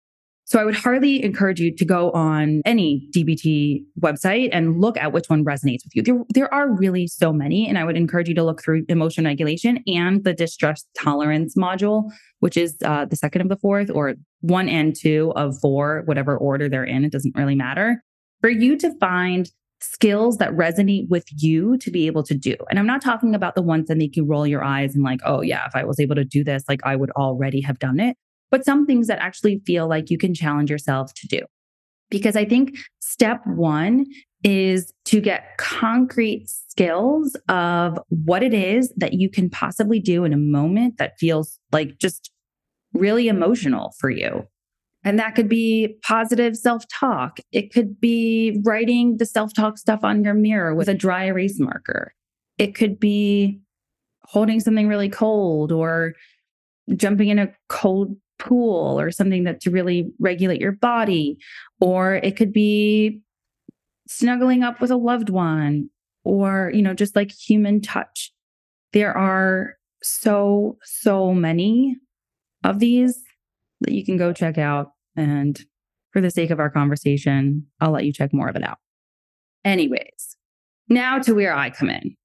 So 0.43 0.59
I 0.59 0.65
would 0.65 0.75
hardly 0.75 1.23
encourage 1.23 1.61
you 1.61 1.73
to 1.73 1.85
go 1.85 2.11
on 2.11 2.61
any 2.65 3.07
DBT 3.15 3.85
website 4.01 4.49
and 4.51 4.81
look 4.81 4.97
at 4.97 5.13
which 5.13 5.27
one 5.29 5.45
resonates 5.45 5.85
with 5.85 5.93
you. 5.93 6.03
There, 6.03 6.23
there 6.33 6.53
are 6.53 6.69
really 6.69 7.07
so 7.07 7.31
many. 7.31 7.65
And 7.65 7.77
I 7.77 7.85
would 7.85 7.95
encourage 7.95 8.27
you 8.27 8.35
to 8.35 8.43
look 8.43 8.61
through 8.61 8.83
emotion 8.89 9.23
regulation 9.23 9.81
and 9.87 10.25
the 10.25 10.33
distress 10.33 10.85
tolerance 11.01 11.55
module, 11.55 12.11
which 12.41 12.57
is 12.57 12.75
uh, 12.83 13.05
the 13.05 13.15
second 13.15 13.41
of 13.41 13.47
the 13.47 13.55
fourth 13.55 13.89
or 13.89 14.15
one 14.41 14.67
and 14.67 14.93
two 14.93 15.31
of 15.37 15.57
four, 15.59 16.03
whatever 16.05 16.37
order 16.37 16.67
they're 16.67 16.83
in. 16.83 17.05
It 17.05 17.13
doesn't 17.13 17.37
really 17.37 17.55
matter. 17.55 18.03
For 18.41 18.49
you 18.49 18.77
to 18.79 18.93
find 18.99 19.49
skills 19.81 20.37
that 20.37 20.51
resonate 20.51 21.07
with 21.09 21.25
you 21.35 21.77
to 21.77 21.91
be 21.91 22.07
able 22.07 22.23
to 22.23 22.33
do. 22.33 22.55
And 22.69 22.79
I'm 22.79 22.87
not 22.87 23.01
talking 23.01 23.35
about 23.35 23.55
the 23.55 23.61
ones 23.61 23.87
that 23.87 23.97
make 23.97 24.15
you 24.15 24.25
roll 24.25 24.47
your 24.47 24.63
eyes 24.63 24.95
and 24.95 25.03
like, 25.03 25.19
oh, 25.25 25.41
yeah, 25.41 25.65
if 25.65 25.75
I 25.75 25.83
was 25.83 25.99
able 25.99 26.15
to 26.15 26.25
do 26.25 26.43
this, 26.43 26.63
like 26.67 26.81
I 26.83 26.95
would 26.95 27.11
already 27.11 27.61
have 27.61 27.79
done 27.79 27.99
it, 27.99 28.17
but 28.51 28.65
some 28.65 28.85
things 28.85 29.07
that 29.07 29.19
actually 29.19 29.61
feel 29.65 29.87
like 29.87 30.09
you 30.09 30.17
can 30.17 30.33
challenge 30.33 30.69
yourself 30.69 31.13
to 31.15 31.27
do. 31.27 31.41
Because 32.09 32.35
I 32.35 32.45
think 32.45 32.77
step 32.99 33.41
one 33.45 34.05
is 34.43 34.93
to 35.05 35.19
get 35.19 35.57
concrete 35.57 36.47
skills 36.47 37.35
of 37.49 37.99
what 38.09 38.43
it 38.43 38.53
is 38.53 38.93
that 38.97 39.13
you 39.13 39.29
can 39.29 39.49
possibly 39.49 39.99
do 39.99 40.23
in 40.23 40.33
a 40.33 40.37
moment 40.37 40.97
that 40.97 41.17
feels 41.19 41.59
like 41.71 41.97
just 41.97 42.31
really 42.93 43.27
emotional 43.27 43.93
for 43.99 44.09
you. 44.09 44.47
And 45.05 45.19
that 45.19 45.35
could 45.35 45.47
be 45.47 45.95
positive 46.01 46.57
self 46.57 46.83
talk. 46.87 47.39
It 47.51 47.71
could 47.71 48.01
be 48.01 48.59
writing 48.65 49.17
the 49.17 49.25
self 49.25 49.53
talk 49.53 49.77
stuff 49.77 49.99
on 50.03 50.23
your 50.23 50.33
mirror 50.33 50.73
with 50.73 50.89
a 50.89 50.95
dry 50.95 51.25
erase 51.25 51.59
marker. 51.59 52.13
It 52.57 52.73
could 52.73 52.99
be 52.99 53.61
holding 54.23 54.59
something 54.59 54.87
really 54.87 55.09
cold 55.09 55.71
or 55.71 56.15
jumping 56.95 57.29
in 57.29 57.37
a 57.37 57.53
cold 57.69 58.17
pool 58.39 58.99
or 58.99 59.11
something 59.11 59.43
that 59.43 59.61
to 59.61 59.69
really 59.69 60.11
regulate 60.19 60.59
your 60.59 60.71
body. 60.71 61.37
Or 61.79 62.15
it 62.15 62.35
could 62.35 62.51
be 62.51 63.21
snuggling 64.07 64.63
up 64.63 64.81
with 64.81 64.89
a 64.89 64.97
loved 64.97 65.29
one 65.29 65.89
or, 66.23 66.71
you 66.73 66.81
know, 66.81 66.95
just 66.95 67.15
like 67.15 67.31
human 67.31 67.79
touch. 67.79 68.31
There 68.91 69.15
are 69.15 69.75
so, 70.01 70.77
so 70.83 71.31
many 71.31 71.97
of 72.63 72.79
these 72.79 73.21
that 73.81 73.93
you 73.93 74.03
can 74.03 74.17
go 74.17 74.33
check 74.33 74.57
out. 74.57 74.94
And 75.15 75.59
for 76.11 76.21
the 76.21 76.31
sake 76.31 76.49
of 76.49 76.59
our 76.59 76.69
conversation, 76.69 77.65
I'll 77.81 77.91
let 77.91 78.05
you 78.05 78.13
check 78.13 78.33
more 78.33 78.47
of 78.47 78.55
it 78.55 78.63
out. 78.63 78.77
Anyways, 79.63 80.37
now 80.87 81.19
to 81.19 81.33
where 81.33 81.55
I 81.55 81.69
come 81.69 81.89
in. 81.89 82.15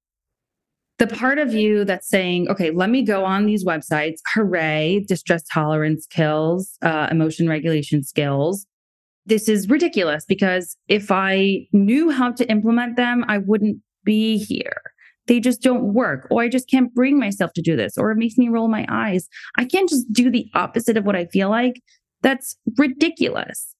The 0.99 1.07
part 1.07 1.39
of 1.39 1.53
you 1.53 1.83
that's 1.83 2.07
saying, 2.07 2.47
okay, 2.47 2.69
let 2.69 2.91
me 2.91 3.01
go 3.01 3.25
on 3.25 3.47
these 3.47 3.65
websites. 3.65 4.19
Hooray, 4.35 5.03
distress 5.07 5.43
tolerance 5.51 6.03
skills, 6.03 6.77
uh, 6.83 7.07
emotion 7.09 7.49
regulation 7.49 8.03
skills. 8.03 8.67
This 9.25 9.49
is 9.49 9.67
ridiculous 9.67 10.25
because 10.25 10.77
if 10.87 11.11
I 11.11 11.67
knew 11.73 12.11
how 12.11 12.31
to 12.33 12.49
implement 12.51 12.97
them, 12.97 13.25
I 13.27 13.39
wouldn't 13.39 13.77
be 14.03 14.37
here. 14.37 14.81
They 15.27 15.39
just 15.39 15.61
don't 15.61 15.93
work. 15.93 16.27
Or 16.29 16.41
I 16.41 16.49
just 16.49 16.69
can't 16.69 16.93
bring 16.93 17.17
myself 17.17 17.51
to 17.53 17.61
do 17.61 17.75
this. 17.75 17.97
Or 17.97 18.11
it 18.11 18.17
makes 18.17 18.37
me 18.37 18.49
roll 18.49 18.67
my 18.67 18.85
eyes. 18.89 19.27
I 19.57 19.65
can't 19.65 19.89
just 19.89 20.11
do 20.11 20.29
the 20.29 20.47
opposite 20.53 20.97
of 20.97 21.05
what 21.05 21.15
I 21.15 21.25
feel 21.25 21.49
like 21.49 21.81
that's 22.21 22.57
ridiculous. 22.77 23.75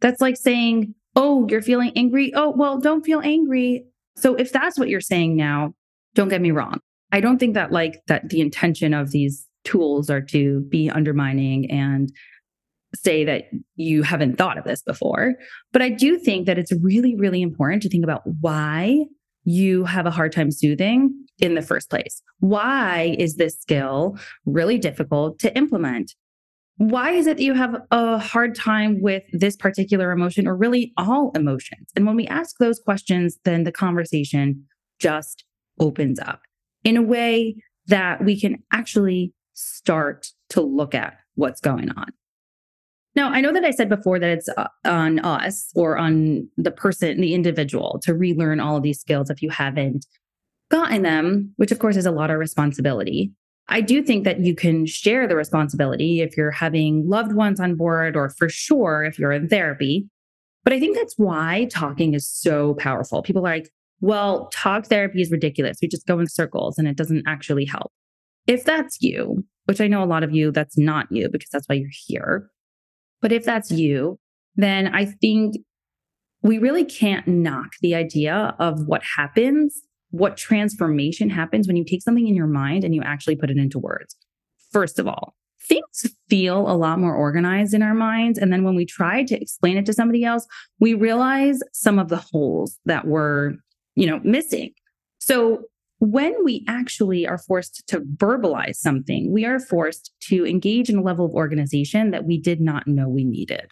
That's 0.00 0.20
like 0.20 0.36
saying, 0.36 0.94
oh, 1.14 1.46
you're 1.48 1.62
feeling 1.62 1.92
angry. 1.96 2.32
Oh, 2.34 2.50
well, 2.50 2.78
don't 2.78 3.04
feel 3.04 3.20
angry. 3.20 3.84
So 4.16 4.34
if 4.34 4.52
that's 4.52 4.78
what 4.78 4.88
you're 4.88 5.00
saying 5.00 5.36
now, 5.36 5.74
don't 6.14 6.28
get 6.28 6.40
me 6.40 6.50
wrong. 6.50 6.80
I 7.12 7.20
don't 7.20 7.38
think 7.38 7.54
that 7.54 7.72
like 7.72 8.00
that 8.08 8.28
the 8.28 8.40
intention 8.40 8.92
of 8.92 9.10
these 9.10 9.46
tools 9.64 10.10
are 10.10 10.20
to 10.20 10.60
be 10.68 10.90
undermining 10.90 11.70
and 11.70 12.12
say 12.94 13.24
that 13.24 13.44
you 13.74 14.02
haven't 14.02 14.36
thought 14.38 14.58
of 14.58 14.64
this 14.64 14.82
before. 14.82 15.34
But 15.72 15.82
I 15.82 15.90
do 15.90 16.18
think 16.18 16.46
that 16.46 16.58
it's 16.58 16.72
really, 16.80 17.14
really 17.16 17.42
important 17.42 17.82
to 17.82 17.88
think 17.88 18.04
about 18.04 18.22
why 18.40 19.04
you 19.44 19.84
have 19.84 20.06
a 20.06 20.10
hard 20.10 20.32
time 20.32 20.50
soothing 20.50 21.26
in 21.38 21.54
the 21.54 21.62
first 21.62 21.88
place? 21.88 22.22
Why 22.40 23.16
is 23.18 23.36
this 23.36 23.58
skill 23.58 24.18
really 24.44 24.78
difficult 24.78 25.38
to 25.40 25.56
implement? 25.56 26.14
Why 26.78 27.12
is 27.12 27.26
it 27.26 27.38
that 27.38 27.42
you 27.42 27.54
have 27.54 27.74
a 27.90 28.18
hard 28.18 28.54
time 28.54 29.00
with 29.00 29.22
this 29.32 29.56
particular 29.56 30.12
emotion 30.12 30.46
or 30.46 30.54
really 30.54 30.92
all 30.98 31.32
emotions? 31.34 31.88
And 31.96 32.06
when 32.06 32.16
we 32.16 32.26
ask 32.26 32.58
those 32.58 32.78
questions, 32.78 33.38
then 33.44 33.64
the 33.64 33.72
conversation 33.72 34.64
just 35.00 35.44
opens 35.80 36.18
up 36.20 36.40
in 36.84 36.96
a 36.96 37.02
way 37.02 37.56
that 37.86 38.24
we 38.24 38.38
can 38.38 38.62
actually 38.72 39.32
start 39.54 40.28
to 40.50 40.60
look 40.60 40.94
at 40.94 41.14
what's 41.34 41.60
going 41.60 41.90
on. 41.90 42.08
Now, 43.14 43.30
I 43.30 43.40
know 43.40 43.52
that 43.52 43.64
I 43.64 43.70
said 43.70 43.88
before 43.88 44.18
that 44.18 44.28
it's 44.28 44.48
uh, 44.58 44.68
on 44.84 45.20
us 45.20 45.70
or 45.74 45.96
on 45.96 46.46
the 46.58 46.70
person, 46.70 47.22
the 47.22 47.32
individual 47.32 47.98
to 48.02 48.14
relearn 48.14 48.60
all 48.60 48.76
of 48.76 48.82
these 48.82 49.00
skills 49.00 49.30
if 49.30 49.40
you 49.40 49.48
haven't 49.48 50.04
gotten 50.70 51.02
them, 51.02 51.54
which 51.56 51.72
of 51.72 51.78
course 51.78 51.96
is 51.96 52.04
a 52.04 52.10
lot 52.10 52.30
of 52.30 52.38
responsibility. 52.38 53.32
I 53.68 53.80
do 53.80 54.02
think 54.02 54.24
that 54.24 54.40
you 54.40 54.54
can 54.54 54.86
share 54.86 55.26
the 55.26 55.36
responsibility 55.36 56.20
if 56.20 56.36
you're 56.36 56.52
having 56.52 57.08
loved 57.08 57.32
ones 57.32 57.58
on 57.58 57.74
board 57.74 58.16
or 58.16 58.28
for 58.30 58.48
sure 58.48 59.04
if 59.04 59.18
you're 59.18 59.32
in 59.32 59.48
therapy. 59.48 60.08
But 60.64 60.72
I 60.72 60.80
think 60.80 60.96
that's 60.96 61.14
why 61.16 61.68
talking 61.70 62.14
is 62.14 62.28
so 62.28 62.74
powerful. 62.74 63.22
People 63.22 63.40
are 63.40 63.50
like, 63.56 63.70
well, 64.00 64.48
talk 64.52 64.86
therapy 64.86 65.20
is 65.20 65.30
ridiculous. 65.30 65.78
We 65.80 65.88
just 65.88 66.06
go 66.06 66.18
in 66.18 66.28
circles 66.28 66.78
and 66.78 66.86
it 66.86 66.96
doesn't 66.96 67.24
actually 67.26 67.64
help. 67.64 67.92
If 68.46 68.64
that's 68.64 68.98
you, 69.00 69.44
which 69.64 69.80
I 69.80 69.88
know 69.88 70.02
a 70.02 70.06
lot 70.06 70.22
of 70.22 70.32
you, 70.32 70.52
that's 70.52 70.78
not 70.78 71.06
you 71.10 71.28
because 71.28 71.50
that's 71.50 71.68
why 71.68 71.76
you're 71.76 71.88
here. 72.06 72.48
But 73.20 73.32
if 73.32 73.44
that's 73.44 73.70
you, 73.70 74.18
then 74.54 74.94
I 74.94 75.06
think 75.06 75.56
we 76.42 76.58
really 76.58 76.84
can't 76.84 77.26
knock 77.26 77.72
the 77.80 77.94
idea 77.94 78.54
of 78.58 78.86
what 78.86 79.02
happens, 79.16 79.82
what 80.16 80.36
transformation 80.36 81.30
happens 81.30 81.66
when 81.66 81.76
you 81.76 81.84
take 81.84 82.02
something 82.02 82.26
in 82.26 82.34
your 82.34 82.46
mind 82.46 82.84
and 82.84 82.94
you 82.94 83.02
actually 83.02 83.36
put 83.36 83.50
it 83.50 83.56
into 83.56 83.78
words. 83.78 84.16
First 84.72 84.98
of 84.98 85.06
all, 85.06 85.34
things 85.68 86.06
feel 86.28 86.70
a 86.70 86.76
lot 86.76 86.98
more 86.98 87.14
organized 87.14 87.74
in 87.74 87.82
our 87.82 87.94
minds. 87.94 88.38
And 88.38 88.52
then 88.52 88.64
when 88.64 88.74
we 88.74 88.84
try 88.84 89.24
to 89.24 89.40
explain 89.40 89.76
it 89.76 89.86
to 89.86 89.92
somebody 89.92 90.24
else, 90.24 90.46
we 90.80 90.94
realize 90.94 91.60
some 91.72 91.98
of 91.98 92.08
the 92.08 92.16
holes 92.16 92.78
that 92.84 93.06
were, 93.06 93.54
you 93.94 94.06
know, 94.06 94.20
missing. 94.22 94.72
So 95.18 95.62
when 95.98 96.34
we 96.44 96.64
actually 96.68 97.26
are 97.26 97.38
forced 97.38 97.86
to 97.88 98.00
verbalize 98.00 98.76
something, 98.76 99.32
we 99.32 99.44
are 99.44 99.58
forced 99.58 100.12
to 100.28 100.46
engage 100.46 100.90
in 100.90 100.98
a 100.98 101.02
level 101.02 101.24
of 101.24 101.32
organization 101.32 102.10
that 102.10 102.24
we 102.24 102.38
did 102.38 102.60
not 102.60 102.86
know 102.86 103.08
we 103.08 103.24
needed. 103.24 103.70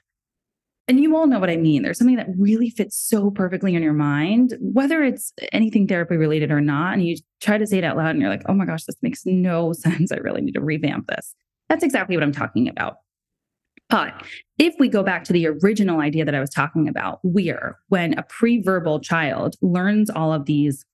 And 0.87 1.01
you 1.01 1.17
all 1.17 1.27
know 1.27 1.39
what 1.39 1.49
I 1.49 1.57
mean. 1.57 1.83
There's 1.83 1.97
something 1.97 2.17
that 2.17 2.29
really 2.37 2.69
fits 2.69 2.97
so 2.97 3.31
perfectly 3.31 3.75
in 3.75 3.83
your 3.83 3.95
mind, 3.95 4.55
whether 4.61 5.03
it's 5.03 5.33
anything 5.53 5.87
therapy 5.87 6.17
related 6.17 6.51
or 6.51 6.61
not. 6.61 6.95
And 6.95 7.07
you 7.07 7.17
try 7.41 7.57
to 7.57 7.67
say 7.67 7.79
it 7.79 7.85
out 7.85 7.97
loud 7.97 8.11
and 8.11 8.21
you're 8.21 8.31
like, 8.31 8.43
oh 8.47 8.55
my 8.55 8.67
gosh, 8.67 8.85
this 8.85 8.97
makes 9.01 9.25
no 9.25 9.73
sense. 9.73 10.13
I 10.13 10.17
really 10.17 10.43
need 10.43 10.55
to 10.55 10.61
revamp 10.61 11.07
this. 11.07 11.35
That's 11.69 11.85
exactly 11.85 12.17
what 12.17 12.23
I'm 12.23 12.33
talking 12.33 12.69
about. 12.69 12.97
But 13.89 14.15
if 14.59 14.75
we 14.79 14.89
go 14.89 15.03
back 15.03 15.25
to 15.25 15.33
the 15.33 15.47
original 15.47 16.01
idea 16.01 16.25
that 16.25 16.35
I 16.35 16.41
was 16.41 16.51
talking 16.51 16.89
about, 16.89 17.19
where 17.23 17.79
when 17.89 18.19
a 18.19 18.23
pre 18.23 18.63
verbal 18.63 19.01
child 19.01 19.57
learns 19.63 20.11
all 20.11 20.33
of 20.33 20.47
these 20.47 20.85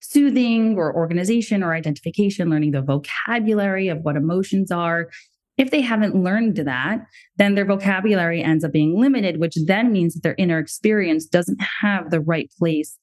soothing 0.00 0.76
or 0.76 0.94
organization 0.94 1.62
or 1.62 1.74
identification, 1.74 2.50
learning 2.50 2.72
the 2.72 2.82
vocabulary 2.82 3.88
of 3.88 3.98
what 4.02 4.16
emotions 4.16 4.70
are. 4.70 5.08
If 5.58 5.70
they 5.70 5.80
haven't 5.80 6.14
learned 6.14 6.56
that, 6.56 7.00
then 7.36 7.54
their 7.54 7.64
vocabulary 7.64 8.42
ends 8.42 8.64
up 8.64 8.72
being 8.72 8.98
limited, 8.98 9.38
which 9.40 9.56
then 9.66 9.92
means 9.92 10.14
that 10.14 10.22
their 10.22 10.36
inner 10.38 10.58
experience 10.58 11.26
doesn't 11.26 11.60
have 11.82 12.10
the 12.10 12.20
right 12.20 12.50
place 12.58 12.96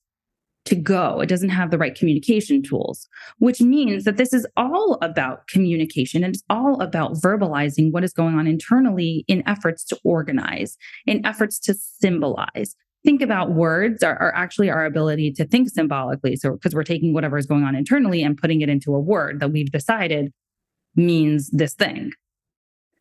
to 0.66 0.76
go. 0.76 1.20
It 1.20 1.30
doesn't 1.30 1.50
have 1.50 1.70
the 1.70 1.78
right 1.78 1.94
communication 1.94 2.64
tools, 2.64 3.08
which 3.38 3.62
means 3.62 4.04
that 4.06 4.18
this 4.18 4.34
is 4.34 4.48
all 4.58 4.98
about 5.02 5.48
communication 5.48 6.24
and 6.24 6.34
it's 6.34 6.44
all 6.50 6.82
about 6.82 7.14
verbalizing 7.14 7.92
what 7.92 8.04
is 8.04 8.14
going 8.14 8.36
on 8.36 8.48
internally 8.48 9.26
in 9.28 9.44
efforts 9.48 9.84
to 9.86 10.00
organize, 10.04 10.76
in 11.06 11.24
efforts 11.24 11.60
to 11.60 11.76
symbolize, 11.76 12.76
think 13.06 13.22
about 13.22 13.52
words 13.52 14.02
are, 14.02 14.18
are, 14.18 14.34
actually 14.36 14.70
our 14.70 14.86
ability 14.86 15.32
to 15.32 15.46
think 15.46 15.70
symbolically. 15.70 16.36
So, 16.36 16.54
because 16.54 16.74
we're 16.74 16.84
taking 16.84 17.14
whatever 17.14 17.38
is 17.38 17.46
going 17.46 17.64
on 17.64 17.76
internally 17.76 18.24
and 18.24 18.36
putting 18.36 18.62
it 18.62 18.70
into 18.70 18.96
a 18.96 19.00
word 19.00 19.40
that 19.40 19.52
we've 19.52 19.72
decided 19.72 20.34
means 20.96 21.50
this 21.52 21.76
thing. 21.76 22.12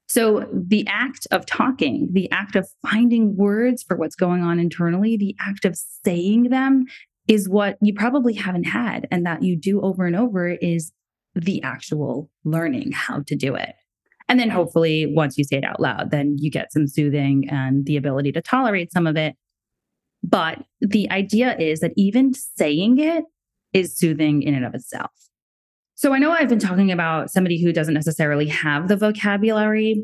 So, 0.07 0.47
the 0.53 0.87
act 0.87 1.27
of 1.31 1.47
talking, 1.47 2.09
the 2.12 2.31
act 2.31 2.57
of 2.57 2.69
finding 2.83 3.37
words 3.37 3.83
for 3.83 3.97
what's 3.97 4.17
going 4.17 4.43
on 4.43 4.59
internally, 4.59 5.17
the 5.17 5.35
act 5.40 5.64
of 5.64 5.77
saying 6.05 6.51
them 6.51 6.85
is 7.27 7.49
what 7.49 7.79
you 7.81 7.95
probably 7.95 8.35
haven't 8.35 8.64
had. 8.64 9.09
And 9.11 9.25
that 9.25 9.43
you 9.43 9.57
do 9.57 9.81
over 9.81 10.07
and 10.07 10.14
over 10.14 10.51
is 10.51 10.93
the 11.35 11.62
actual 11.62 12.31
learning 12.45 12.93
how 12.93 13.23
to 13.27 13.35
do 13.35 13.55
it. 13.55 13.75
And 14.29 14.38
then 14.38 14.51
hopefully, 14.51 15.07
once 15.07 15.38
you 15.38 15.45
say 15.45 15.57
it 15.57 15.64
out 15.64 15.81
loud, 15.81 16.11
then 16.11 16.37
you 16.38 16.51
get 16.51 16.73
some 16.73 16.87
soothing 16.87 17.49
and 17.51 17.87
the 17.87 17.97
ability 17.97 18.33
to 18.33 18.43
tolerate 18.43 18.93
some 18.93 19.07
of 19.07 19.17
it 19.17 19.37
but 20.25 20.64
the 20.81 21.11
idea 21.11 21.55
is 21.59 21.81
that 21.81 21.93
even 21.97 22.33
saying 22.33 22.99
it 22.99 23.25
is 23.75 23.97
soothing 23.97 24.43
in 24.43 24.55
and 24.55 24.64
of 24.64 24.75
itself. 24.75 25.11
So 26.05 26.12
I 26.12 26.19
know 26.19 26.33
I've 26.33 26.51
been 26.51 26.59
talking 26.59 26.93
about 26.93 27.31
somebody 27.31 27.59
who 27.62 27.73
doesn't 27.73 27.95
necessarily 27.95 28.47
have 28.49 28.88
the 28.88 28.97
vocabulary 28.97 30.03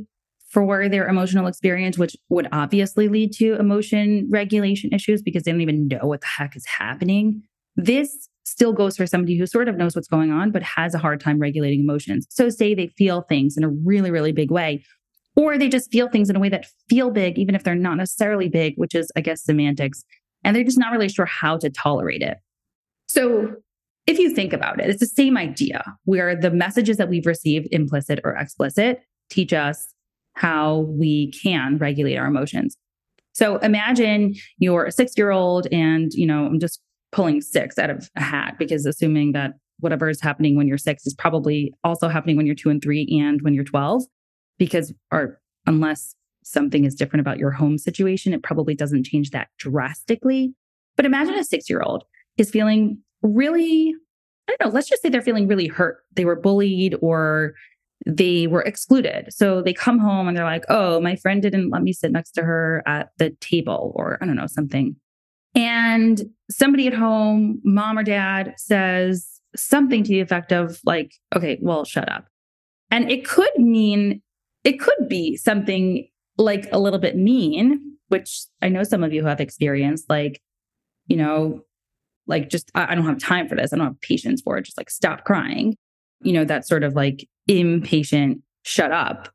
for 0.49 0.89
their 0.89 1.07
emotional 1.07 1.47
experience, 1.47 1.99
which 1.99 2.17
would 2.31 2.49
obviously 2.53 3.09
lead 3.09 3.35
to 3.35 3.57
emotion 3.57 4.27
regulation 4.31 4.95
issues 4.95 5.21
because 5.21 5.43
they 5.43 5.53
don't 5.53 5.61
even 5.61 5.89
know 5.89 6.07
what 6.07 6.23
the 6.23 6.27
heck 6.27 6.57
is 6.57 6.65
happening. 6.65 7.43
This 7.77 8.31
still 8.45 8.73
goes 8.73 8.97
for 8.97 9.07
somebody 9.07 9.37
who 9.37 9.47
sort 9.47 9.69
of 9.69 9.77
knows 9.77 9.95
what's 9.95 10.09
going 10.09 10.31
on, 10.31 10.53
but 10.53 10.63
has 10.63 10.95
a 10.95 10.99
hard 10.99 11.21
time 11.21 11.39
regulating 11.39 11.81
emotions. 11.81 12.27
So, 12.31 12.49
say 12.49 12.75
they 12.75 12.87
feel 12.97 13.21
things 13.21 13.59
in 13.59 13.63
a 13.63 13.69
really, 13.69 14.11
really 14.11 14.33
big 14.33 14.51
way, 14.51 14.83
or 15.37 15.59
they 15.59 15.69
just 15.69 15.93
feel 15.93 16.09
things 16.09 16.31
in 16.31 16.37
a 16.37 16.41
way 16.41 16.49
that 16.49 16.65
feel 16.89 17.11
big, 17.11 17.39
even 17.39 17.55
if 17.55 17.63
they're 17.63 17.75
not 17.75 17.99
necessarily 17.99 18.49
big, 18.49 18.73
which 18.77 18.95
is, 18.95 19.13
I 19.17 19.21
guess, 19.21 19.45
semantics. 19.45 20.03
And 20.45 20.57
they're 20.57 20.65
just 20.65 20.79
not 20.79 20.93
really 20.93 21.11
sure 21.11 21.27
how 21.27 21.59
to 21.59 21.69
tolerate 21.69 22.23
it. 22.23 22.39
So, 23.07 23.57
if 24.11 24.19
you 24.19 24.35
think 24.35 24.53
about 24.53 24.81
it, 24.81 24.91
it's 24.91 24.99
the 24.99 25.07
same 25.07 25.37
idea 25.37 25.85
where 26.05 26.35
the 26.35 26.51
messages 26.51 26.97
that 26.97 27.09
we've 27.09 27.27
received, 27.27 27.69
implicit 27.71 28.19
or 28.25 28.35
explicit, 28.35 29.03
teach 29.31 29.53
us 29.53 29.95
how 30.35 30.79
we 30.99 31.31
can 31.33 31.79
regulate 31.79 32.17
our 32.17 32.27
emotions. 32.27 32.77
So 33.33 33.59
imagine 33.59 34.35
you're 34.59 34.87
a 34.87 34.93
six 34.93 35.17
year 35.17 35.31
old 35.31 35.69
and, 35.71 36.13
you 36.13 36.27
know, 36.27 36.47
I'm 36.47 36.59
just 36.59 36.81
pulling 37.13 37.41
six 37.41 37.79
out 37.79 37.89
of 37.89 38.11
a 38.17 38.21
hat 38.21 38.57
because 38.59 38.85
assuming 38.85 39.33
that 39.33 39.53
whatever 39.79 40.09
is 40.09 40.21
happening 40.21 40.57
when 40.57 40.67
you're 40.67 40.77
six 40.77 41.07
is 41.07 41.15
probably 41.15 41.73
also 41.85 42.09
happening 42.09 42.37
when 42.37 42.47
you're 42.47 42.57
two 42.57 42.69
and 42.69 42.83
three 42.83 43.07
and 43.23 43.41
when 43.43 43.55
you're 43.55 43.65
12 43.65 44.03
because 44.59 44.93
or 45.13 45.41
unless 45.67 46.17
something 46.43 46.85
is 46.85 46.97
different 46.97 47.21
about 47.21 47.39
your 47.39 47.53
home 47.53 47.79
situation, 47.79 48.33
it 48.33 48.43
probably 48.43 48.75
doesn't 48.75 49.05
change 49.05 49.31
that 49.31 49.49
drastically. 49.59 50.53
But 50.97 51.07
imagine 51.07 51.35
a 51.35 51.45
six 51.45 51.71
year 51.71 51.83
old 51.83 52.03
is 52.37 52.51
feeling 52.51 53.03
really, 53.23 53.95
I 54.49 54.57
don't 54.59 54.69
know, 54.69 54.75
let's 54.75 54.89
just 54.89 55.03
say 55.03 55.09
they're 55.09 55.23
feeling 55.23 55.49
really 55.49 55.67
hurt. 55.67 55.99
They 56.13 56.25
were 56.25 56.37
bullied 56.37 56.97
or 57.01 57.55
they 58.07 58.47
were 58.47 58.63
excluded. 58.63 59.27
So 59.31 59.61
they 59.61 59.75
come 59.75 59.99
home 59.99 60.27
and 60.27 60.37
they're 60.37 60.45
like, 60.45 60.65
oh, 60.69 61.01
my 61.01 61.17
friend 61.17 61.43
didn't 61.43 61.71
let 61.71 61.83
me 61.83 61.93
sit 61.93 62.13
next 62.13 62.33
to 62.33 62.43
her 62.43 62.83
at 62.87 63.11
the 63.19 63.31
table, 63.41 63.93
or 63.95 64.19
I 64.23 64.27
don't 64.27 64.37
know, 64.37 64.47
something. 64.47 64.97
And 65.55 66.23
somebody 66.51 66.87
at 66.87 66.95
home, 66.95 67.61
mom 67.65 67.99
or 67.99 68.03
dad, 68.03 68.55
says 68.57 69.29
something 69.57 70.03
to 70.05 70.09
the 70.09 70.21
effect 70.21 70.53
of, 70.53 70.81
like, 70.85 71.13
okay, 71.35 71.59
well, 71.61 71.85
shut 71.85 72.11
up. 72.11 72.27
And 72.91 73.11
it 73.11 73.29
could 73.29 73.55
mean 73.57 74.23
it 74.65 74.81
could 74.81 75.09
be 75.09 75.37
something 75.37 76.09
like 76.39 76.69
a 76.73 76.79
little 76.79 76.99
bit 76.99 77.17
mean, 77.17 77.97
which 78.09 78.45
I 78.63 78.69
know 78.69 78.83
some 78.83 79.05
of 79.05 79.13
you 79.13 79.25
have 79.27 79.41
experienced, 79.41 80.09
like, 80.09 80.41
you 81.07 81.17
know, 81.17 81.63
like 82.31 82.49
just, 82.49 82.71
I, 82.75 82.95
don't 82.95 83.05
have 83.05 83.19
time 83.19 83.49
for 83.49 83.57
this. 83.57 83.73
I 83.73 83.77
don't 83.77 83.87
have 83.87 84.01
patience 84.01 84.41
for 84.41 84.57
it. 84.57 84.65
Just 84.65 84.79
like 84.79 84.89
stop 84.89 85.25
crying. 85.25 85.77
You 86.23 86.33
know, 86.33 86.45
that 86.45 86.67
sort 86.67 86.85
of 86.85 86.95
like 86.95 87.29
impatient, 87.47 88.43
shut 88.63 88.93
up 88.93 89.29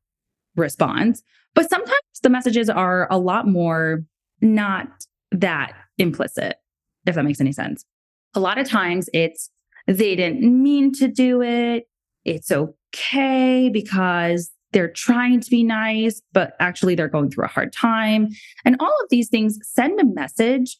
response. 0.55 1.21
But 1.53 1.69
sometimes 1.69 1.99
the 2.23 2.29
messages 2.29 2.69
are 2.69 3.07
a 3.11 3.17
lot 3.17 3.47
more 3.47 4.03
not 4.41 4.87
that 5.31 5.73
implicit, 5.97 6.57
if 7.05 7.15
that 7.15 7.23
makes 7.23 7.41
any 7.41 7.51
sense. 7.51 7.85
A 8.33 8.39
lot 8.39 8.57
of 8.57 8.67
times 8.67 9.09
it's 9.13 9.49
they 9.87 10.15
didn't 10.15 10.41
mean 10.41 10.91
to 10.93 11.07
do 11.07 11.41
it. 11.41 11.87
It's 12.23 12.51
okay 12.51 13.69
because 13.71 14.51
they're 14.71 14.91
trying 14.91 15.39
to 15.39 15.49
be 15.49 15.63
nice, 15.63 16.21
but 16.33 16.53
actually 16.59 16.95
they're 16.95 17.07
going 17.07 17.29
through 17.29 17.45
a 17.45 17.49
hard 17.49 17.71
time. 17.71 18.29
And 18.65 18.75
all 18.79 18.93
of 19.03 19.09
these 19.09 19.29
things 19.29 19.57
send 19.61 19.99
a 19.99 20.05
message 20.05 20.77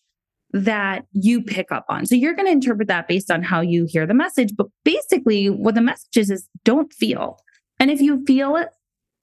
that 0.51 1.05
you 1.11 1.41
pick 1.41 1.71
up 1.71 1.85
on. 1.89 2.05
So 2.05 2.15
you're 2.15 2.33
going 2.33 2.45
to 2.45 2.51
interpret 2.51 2.87
that 2.87 3.07
based 3.07 3.29
on 3.29 3.43
how 3.43 3.61
you 3.61 3.85
hear 3.89 4.05
the 4.05 4.13
message. 4.13 4.53
But 4.55 4.67
basically, 4.83 5.49
what 5.49 5.75
the 5.75 5.81
message 5.81 6.15
is, 6.15 6.29
is 6.29 6.47
don't 6.63 6.93
feel. 6.93 7.39
And 7.79 7.91
if 7.91 7.99
you 8.01 8.23
feel 8.25 8.55
it, 8.55 8.69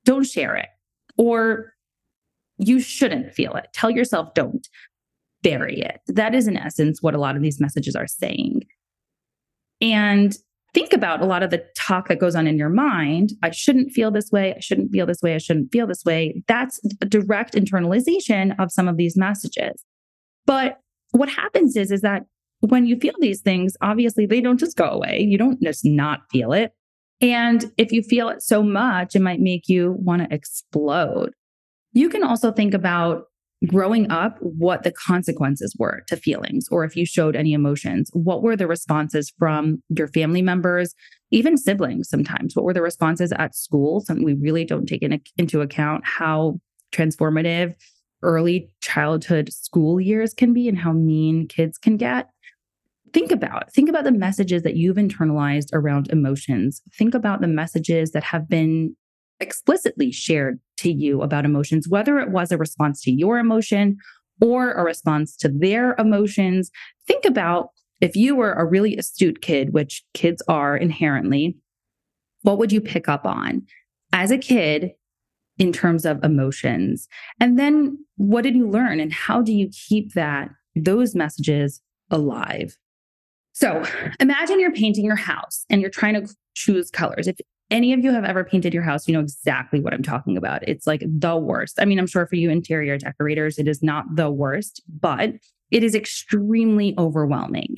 don't 0.04 0.24
share 0.24 0.56
it. 0.56 0.68
Or 1.16 1.72
you 2.58 2.80
shouldn't 2.80 3.32
feel 3.32 3.54
it. 3.54 3.68
Tell 3.72 3.90
yourself 3.90 4.34
don't 4.34 4.68
bury 5.42 5.80
it. 5.80 6.00
That 6.06 6.34
is, 6.34 6.46
in 6.46 6.56
essence, 6.56 7.02
what 7.02 7.14
a 7.14 7.18
lot 7.18 7.36
of 7.36 7.42
these 7.42 7.60
messages 7.60 7.96
are 7.96 8.06
saying. 8.06 8.62
And 9.80 10.36
think 10.74 10.92
about 10.92 11.22
a 11.22 11.26
lot 11.26 11.42
of 11.42 11.50
the 11.50 11.64
talk 11.76 12.08
that 12.08 12.18
goes 12.18 12.34
on 12.36 12.46
in 12.46 12.56
your 12.56 12.68
mind. 12.68 13.32
I 13.42 13.50
shouldn't 13.50 13.92
feel 13.92 14.10
this 14.10 14.30
way. 14.30 14.54
I 14.54 14.60
shouldn't 14.60 14.92
feel 14.92 15.06
this 15.06 15.22
way. 15.22 15.34
I 15.34 15.38
shouldn't 15.38 15.72
feel 15.72 15.86
this 15.86 16.04
way. 16.04 16.42
That's 16.46 16.80
a 17.00 17.06
direct 17.06 17.54
internalization 17.54 18.54
of 18.58 18.70
some 18.70 18.88
of 18.88 18.96
these 18.96 19.16
messages. 19.16 19.82
But 20.46 20.81
what 21.12 21.28
happens 21.28 21.76
is, 21.76 21.90
is 21.90 22.00
that 22.02 22.24
when 22.60 22.86
you 22.86 22.96
feel 22.96 23.14
these 23.18 23.40
things, 23.40 23.76
obviously 23.80 24.26
they 24.26 24.40
don't 24.40 24.58
just 24.58 24.76
go 24.76 24.88
away. 24.88 25.20
You 25.20 25.38
don't 25.38 25.60
just 25.62 25.84
not 25.84 26.20
feel 26.30 26.52
it. 26.52 26.72
And 27.20 27.72
if 27.78 27.92
you 27.92 28.02
feel 28.02 28.28
it 28.28 28.42
so 28.42 28.62
much, 28.62 29.14
it 29.14 29.22
might 29.22 29.40
make 29.40 29.68
you 29.68 29.96
want 29.98 30.22
to 30.22 30.34
explode. 30.34 31.32
You 31.92 32.08
can 32.08 32.24
also 32.24 32.50
think 32.50 32.74
about 32.74 33.24
growing 33.66 34.10
up 34.10 34.38
what 34.40 34.82
the 34.82 34.90
consequences 34.90 35.74
were 35.78 36.02
to 36.08 36.16
feelings 36.16 36.66
or 36.70 36.84
if 36.84 36.96
you 36.96 37.06
showed 37.06 37.36
any 37.36 37.52
emotions 37.52 38.10
what 38.12 38.42
were 38.42 38.56
the 38.56 38.66
responses 38.66 39.32
from 39.38 39.80
your 39.88 40.08
family 40.08 40.42
members 40.42 40.94
even 41.30 41.56
siblings 41.56 42.08
sometimes 42.08 42.56
what 42.56 42.64
were 42.64 42.74
the 42.74 42.82
responses 42.82 43.32
at 43.38 43.54
school 43.54 44.00
something 44.00 44.24
we 44.24 44.34
really 44.34 44.64
don't 44.64 44.86
take 44.86 45.02
in, 45.02 45.20
into 45.38 45.60
account 45.60 46.02
how 46.04 46.58
transformative 46.92 47.74
early 48.22 48.70
childhood 48.80 49.52
school 49.52 50.00
years 50.00 50.34
can 50.34 50.52
be 50.52 50.68
and 50.68 50.78
how 50.78 50.92
mean 50.92 51.48
kids 51.48 51.78
can 51.78 51.96
get. 51.96 52.28
Think 53.12 53.30
about 53.30 53.72
think 53.72 53.88
about 53.88 54.04
the 54.04 54.12
messages 54.12 54.62
that 54.62 54.76
you've 54.76 54.96
internalized 54.96 55.68
around 55.72 56.08
emotions. 56.10 56.80
Think 56.96 57.14
about 57.14 57.40
the 57.40 57.48
messages 57.48 58.12
that 58.12 58.24
have 58.24 58.48
been 58.48 58.96
explicitly 59.40 60.10
shared 60.12 60.60
to 60.78 60.90
you 60.90 61.20
about 61.22 61.44
emotions, 61.44 61.88
whether 61.88 62.18
it 62.18 62.30
was 62.30 62.52
a 62.52 62.56
response 62.58 63.02
to 63.02 63.10
your 63.10 63.38
emotion 63.38 63.98
or 64.40 64.72
a 64.72 64.82
response 64.82 65.36
to 65.36 65.48
their 65.48 65.94
emotions. 65.98 66.70
Think 67.06 67.24
about 67.24 67.70
if 68.00 68.16
you 68.16 68.34
were 68.34 68.52
a 68.52 68.64
really 68.64 68.96
astute 68.96 69.42
kid, 69.42 69.72
which 69.72 70.02
kids 70.14 70.42
are 70.48 70.76
inherently, 70.76 71.56
what 72.42 72.58
would 72.58 72.72
you 72.72 72.80
pick 72.80 73.08
up 73.08 73.26
on? 73.26 73.62
As 74.12 74.30
a 74.30 74.38
kid 74.38 74.92
in 75.58 75.72
terms 75.72 76.04
of 76.04 76.22
emotions? 76.24 77.08
And 77.40 77.58
then 77.58 77.98
what 78.16 78.42
did 78.42 78.56
you 78.56 78.68
learn 78.68 79.00
and 79.00 79.12
how 79.12 79.42
do 79.42 79.52
you 79.52 79.68
keep 79.88 80.14
that 80.14 80.50
those 80.74 81.14
messages 81.14 81.80
alive? 82.10 82.76
So 83.52 83.84
imagine 84.18 84.60
you're 84.60 84.72
painting 84.72 85.04
your 85.04 85.16
house 85.16 85.64
and 85.68 85.80
you're 85.80 85.90
trying 85.90 86.14
to 86.14 86.34
choose 86.54 86.90
colors. 86.90 87.28
If 87.28 87.36
any 87.70 87.92
of 87.92 88.00
you 88.00 88.12
have 88.12 88.24
ever 88.24 88.44
painted 88.44 88.74
your 88.74 88.82
house, 88.82 89.08
you 89.08 89.14
know 89.14 89.20
exactly 89.20 89.80
what 89.80 89.94
I'm 89.94 90.02
talking 90.02 90.36
about. 90.36 90.66
It's 90.68 90.86
like 90.86 91.02
the 91.06 91.36
worst. 91.36 91.78
I 91.80 91.84
mean, 91.84 91.98
I'm 91.98 92.06
sure 92.06 92.26
for 92.26 92.36
you 92.36 92.50
interior 92.50 92.98
decorators, 92.98 93.58
it 93.58 93.66
is 93.66 93.82
not 93.82 94.04
the 94.14 94.30
worst, 94.30 94.82
but 95.00 95.32
it 95.70 95.82
is 95.82 95.94
extremely 95.94 96.94
overwhelming. 96.98 97.76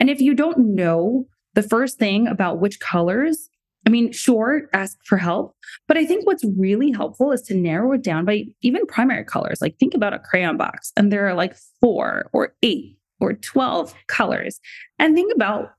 And 0.00 0.10
if 0.10 0.20
you 0.20 0.34
don't 0.34 0.74
know 0.74 1.26
the 1.54 1.62
first 1.62 1.98
thing 1.98 2.26
about 2.26 2.60
which 2.60 2.80
colors, 2.80 3.48
I 3.86 3.88
mean, 3.88 4.10
sure, 4.10 4.68
ask 4.72 4.98
for 5.04 5.16
help. 5.16 5.54
But 5.86 5.96
I 5.96 6.04
think 6.04 6.26
what's 6.26 6.44
really 6.58 6.90
helpful 6.90 7.30
is 7.30 7.40
to 7.42 7.54
narrow 7.54 7.92
it 7.92 8.02
down 8.02 8.24
by 8.24 8.44
even 8.60 8.84
primary 8.86 9.24
colors. 9.24 9.60
Like 9.60 9.78
think 9.78 9.94
about 9.94 10.12
a 10.12 10.18
crayon 10.18 10.56
box, 10.56 10.92
and 10.96 11.12
there 11.12 11.26
are 11.28 11.34
like 11.34 11.56
four 11.80 12.28
or 12.32 12.54
eight 12.62 12.98
or 13.20 13.32
12 13.32 13.94
colors. 14.08 14.60
And 14.98 15.14
think 15.14 15.32
about, 15.34 15.70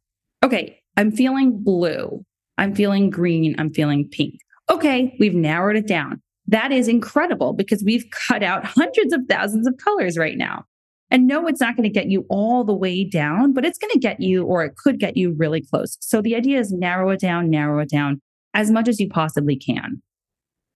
okay, 0.44 0.80
I'm 0.96 1.12
feeling 1.12 1.62
blue. 1.62 2.26
I'm 2.58 2.74
feeling 2.74 3.10
green. 3.10 3.56
I'm 3.60 3.72
feeling 3.72 4.08
pink. 4.10 4.40
Okay, 4.70 5.16
we've 5.20 5.36
narrowed 5.36 5.76
it 5.76 5.88
down. 5.88 6.22
That 6.48 6.72
is 6.72 6.88
incredible 6.88 7.54
because 7.54 7.84
we've 7.84 8.06
cut 8.12 8.42
out 8.42 8.66
hundreds 8.66 9.14
of 9.14 9.22
thousands 9.30 9.68
of 9.68 9.78
colors 9.78 10.18
right 10.18 10.38
now. 10.38 10.66
And 11.10 11.26
no, 11.26 11.48
it's 11.48 11.62
not 11.62 11.76
going 11.76 11.88
to 11.88 11.94
get 11.94 12.10
you 12.10 12.26
all 12.30 12.64
the 12.64 12.76
way 12.76 13.04
down, 13.04 13.54
but 13.54 13.66
it's 13.66 13.78
going 13.78 13.92
to 13.94 14.00
get 14.00 14.20
you, 14.20 14.44
or 14.44 14.64
it 14.66 14.76
could 14.76 15.00
get 15.00 15.16
you 15.16 15.34
really 15.38 15.62
close. 15.62 15.98
So 16.02 16.22
the 16.22 16.36
idea 16.36 16.60
is 16.60 16.72
narrow 16.72 17.10
it 17.12 17.22
down, 17.22 17.50
narrow 17.50 17.80
it 17.80 17.90
down 17.90 18.22
as 18.54 18.72
much 18.72 18.88
as 18.88 19.00
you 19.00 19.08
possibly 19.08 19.56
can. 19.56 20.02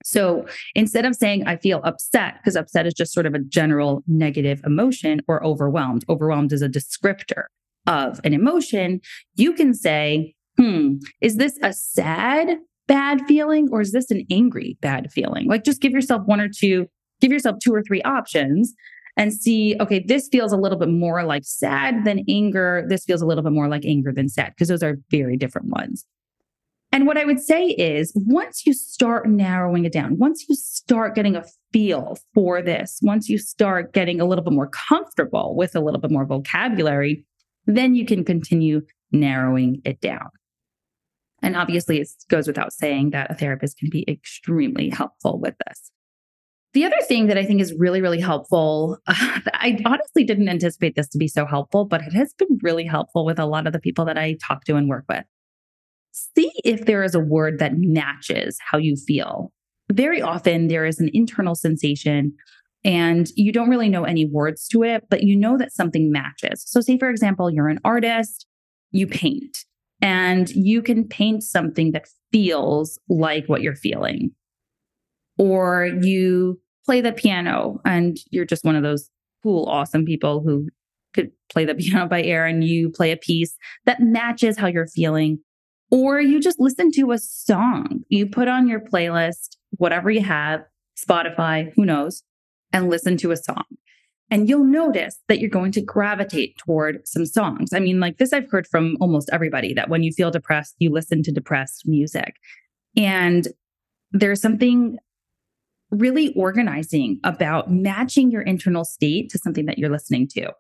So 0.04 0.46
instead 0.74 1.06
of 1.06 1.16
saying, 1.16 1.46
I 1.48 1.58
feel 1.58 1.82
upset, 1.84 2.36
because 2.38 2.56
upset 2.56 2.88
is 2.88 2.94
just 2.94 3.14
sort 3.14 3.26
of 3.26 3.34
a 3.34 3.40
general 3.40 4.04
negative 4.08 4.62
emotion, 4.66 5.22
or 5.28 5.44
overwhelmed, 5.44 6.06
overwhelmed 6.10 6.54
is 6.54 6.62
a 6.62 6.70
descriptor 6.70 7.44
of 7.88 8.20
an 8.24 8.34
emotion, 8.34 9.02
you 9.36 9.54
can 9.54 9.74
say, 9.74 10.34
hmm, 10.58 10.96
is 11.20 11.38
this 11.38 11.58
a 11.62 11.74
sad 11.74 12.58
bad 12.88 13.22
feeling 13.28 13.70
or 13.72 13.82
is 13.82 13.92
this 13.92 14.12
an 14.12 14.26
angry 14.32 14.78
bad 14.82 15.12
feeling? 15.12 15.48
Like 15.48 15.64
just 15.64 15.82
give 15.82 15.92
yourself 15.92 16.24
one 16.26 16.42
or 16.42 16.50
two, 16.50 16.88
give 17.20 17.32
yourself 17.32 17.58
two 17.64 17.74
or 17.74 17.84
three 17.84 18.02
options 18.02 18.74
and 19.18 19.34
see, 19.34 19.76
okay, 19.80 20.00
this 20.00 20.30
feels 20.32 20.54
a 20.54 20.58
little 20.58 20.78
bit 20.78 20.90
more 20.90 21.24
like 21.24 21.44
sad 21.46 22.06
than 22.06 22.24
anger. 22.30 22.86
This 22.88 23.04
feels 23.04 23.22
a 23.22 23.26
little 23.26 23.44
bit 23.44 23.54
more 23.54 23.68
like 23.68 23.86
anger 23.86 24.12
than 24.12 24.30
sad, 24.30 24.54
because 24.56 24.68
those 24.68 24.84
are 24.84 24.98
very 25.10 25.38
different 25.38 25.68
ones. 25.68 26.06
And 26.94 27.08
what 27.08 27.18
I 27.18 27.24
would 27.24 27.40
say 27.40 27.68
is 27.68 28.12
once 28.16 28.66
you 28.66 28.74
start 28.74 29.28
narrowing 29.28 29.86
it 29.86 29.94
down, 29.94 30.18
once 30.18 30.46
you 30.50 30.56
start 30.56 31.16
getting 31.16 31.38
a 31.38 31.46
feel 31.72 32.18
for 32.34 32.62
this, 32.62 33.00
once 33.02 33.30
you 33.30 33.38
start 33.38 33.94
getting 33.94 34.20
a 34.20 34.26
little 34.26 34.44
bit 34.44 34.54
more 34.54 34.68
comfortable 34.68 35.56
with 35.56 35.74
a 35.76 35.80
little 35.80 36.02
bit 36.02 36.12
more 36.12 36.26
vocabulary, 36.26 37.26
then 37.66 37.96
you 37.96 38.06
can 38.06 38.26
continue 38.26 38.82
narrowing 39.12 39.82
it 39.86 40.02
down. 40.02 40.30
And 41.42 41.56
obviously, 41.56 42.00
it 42.00 42.10
goes 42.28 42.46
without 42.46 42.74
saying 42.74 43.12
that 43.12 43.32
a 43.32 43.36
therapist 43.36 43.78
can 43.78 43.90
be 43.90 44.04
extremely 44.08 44.90
helpful 44.90 45.40
with 45.40 45.56
this. 45.66 45.92
The 46.74 46.86
other 46.86 47.02
thing 47.08 47.28
that 47.28 47.38
I 47.38 47.46
think 47.46 47.60
is 47.60 47.74
really, 47.78 48.02
really 48.02 48.20
helpful, 48.20 48.98
uh, 49.08 49.40
I 49.54 49.80
honestly 49.86 50.24
didn't 50.24 50.50
anticipate 50.50 50.96
this 50.96 51.10
to 51.10 51.18
be 51.18 51.28
so 51.28 51.46
helpful, 51.46 51.86
but 51.86 52.02
it 52.02 52.14
has 52.14 52.34
been 52.34 52.60
really 52.62 52.86
helpful 52.86 53.26
with 53.26 53.40
a 53.40 53.46
lot 53.46 53.68
of 53.68 53.74
the 53.74 53.80
people 53.80 54.06
that 54.06 54.18
I 54.18 54.38
talk 54.46 54.64
to 54.66 54.76
and 54.76 54.88
work 54.88 55.06
with. 55.10 55.26
See 56.12 56.52
if 56.64 56.86
there 56.86 57.04
is 57.04 57.16
a 57.16 57.20
word 57.20 57.60
that 57.60 57.74
matches 57.76 58.58
how 58.70 58.78
you 58.78 58.96
feel. 58.96 59.52
Very 59.92 60.22
often, 60.22 60.68
there 60.68 60.86
is 60.86 61.00
an 61.00 61.10
internal 61.14 61.56
sensation 61.56 62.34
and 62.84 63.30
you 63.36 63.52
don't 63.52 63.70
really 63.70 63.90
know 63.90 64.06
any 64.06 64.26
words 64.26 64.68
to 64.70 64.84
it, 64.84 65.04
but 65.10 65.24
you 65.24 65.36
know 65.36 65.58
that 65.58 65.74
something 65.74 66.12
matches. 66.12 66.64
So, 66.66 66.82
say, 66.82 66.98
for 66.98 67.10
example, 67.10 67.52
you're 67.52 67.68
an 67.68 67.80
artist, 67.84 68.48
you 68.92 69.08
paint 69.08 69.66
and 70.02 70.50
you 70.50 70.82
can 70.82 71.08
paint 71.08 71.44
something 71.44 71.92
that 71.92 72.08
feels 72.32 73.00
like 73.08 73.46
what 73.48 73.62
you're 73.62 73.76
feeling. 73.76 74.32
Or 75.42 75.88
you 75.88 76.62
play 76.86 77.02
the 77.02 77.12
piano 77.12 77.82
and 77.84 78.16
you're 78.30 78.46
just 78.46 78.64
one 78.64 78.76
of 78.76 78.84
those 78.84 79.10
cool, 79.42 79.66
awesome 79.68 80.06
people 80.06 80.42
who 80.42 80.68
could 81.16 81.32
play 81.52 81.66
the 81.66 81.74
piano 81.80 82.08
by 82.08 82.22
ear 82.22 82.46
and 82.46 82.64
you 82.64 82.92
play 82.92 83.12
a 83.12 83.18
piece 83.18 83.58
that 83.88 84.00
matches 84.00 84.60
how 84.60 84.68
you're 84.68 84.86
feeling. 84.86 85.40
Or 85.90 86.22
you 86.22 86.40
just 86.40 86.60
listen 86.60 86.92
to 86.92 87.12
a 87.12 87.18
song. 87.18 88.02
You 88.08 88.28
put 88.28 88.48
on 88.48 88.68
your 88.68 88.82
playlist, 88.82 89.58
whatever 89.72 90.12
you 90.12 90.22
have, 90.22 90.62
Spotify, 90.96 91.74
who 91.76 91.86
knows, 91.86 92.22
and 92.72 92.92
listen 92.92 93.18
to 93.18 93.32
a 93.32 93.38
song. 93.38 93.64
And 94.30 94.48
you'll 94.48 94.64
notice 94.64 95.18
that 95.28 95.40
you're 95.40 95.50
going 95.50 95.72
to 95.72 95.82
gravitate 95.82 96.56
toward 96.60 97.08
some 97.08 97.26
songs. 97.26 97.74
I 97.74 97.80
mean, 97.80 98.00
like 98.00 98.20
this, 98.20 98.32
I've 98.32 98.50
heard 98.52 98.68
from 98.68 98.96
almost 99.02 99.32
everybody 99.34 99.74
that 99.74 99.90
when 99.90 100.04
you 100.04 100.12
feel 100.12 100.30
depressed, 100.30 100.76
you 100.78 100.92
listen 100.92 101.24
to 101.24 101.32
depressed 101.32 101.88
music. 101.88 102.36
And 102.96 103.48
there's 104.12 104.40
something 104.40 105.00
really 105.92 106.34
organizing 106.34 107.20
about 107.24 107.70
matching 107.72 108.32
your 108.32 108.42
internal 108.42 108.86
state 108.86 109.30
to 109.30 109.38
something 109.38 109.66
that 109.66 109.78
you're 109.78 109.90
listening 109.90 110.28
to. 110.30 110.52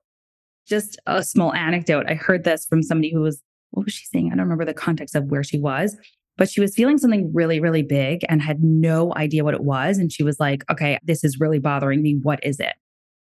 Just 0.67 0.99
a 1.07 1.23
small 1.23 1.53
anecdote. 1.53 2.05
I 2.07 2.13
heard 2.13 2.43
this 2.43 2.65
from 2.65 2.83
somebody 2.83 3.11
who 3.11 3.21
was, 3.21 3.41
what 3.71 3.85
was 3.85 3.93
she 3.93 4.05
saying? 4.05 4.27
I 4.27 4.35
don't 4.35 4.43
remember 4.43 4.65
the 4.65 4.73
context 4.73 5.15
of 5.15 5.25
where 5.25 5.43
she 5.43 5.57
was, 5.57 5.97
but 6.37 6.49
she 6.49 6.61
was 6.61 6.75
feeling 6.75 6.97
something 6.97 7.31
really, 7.33 7.59
really 7.59 7.83
big 7.83 8.21
and 8.29 8.41
had 8.41 8.61
no 8.61 9.13
idea 9.15 9.43
what 9.43 9.53
it 9.53 9.63
was. 9.63 9.97
And 9.97 10.11
she 10.11 10.23
was 10.23 10.39
like, 10.39 10.63
okay, 10.69 10.99
this 11.03 11.23
is 11.23 11.39
really 11.39 11.59
bothering 11.59 12.01
me. 12.01 12.19
What 12.21 12.43
is 12.43 12.59
it? 12.59 12.73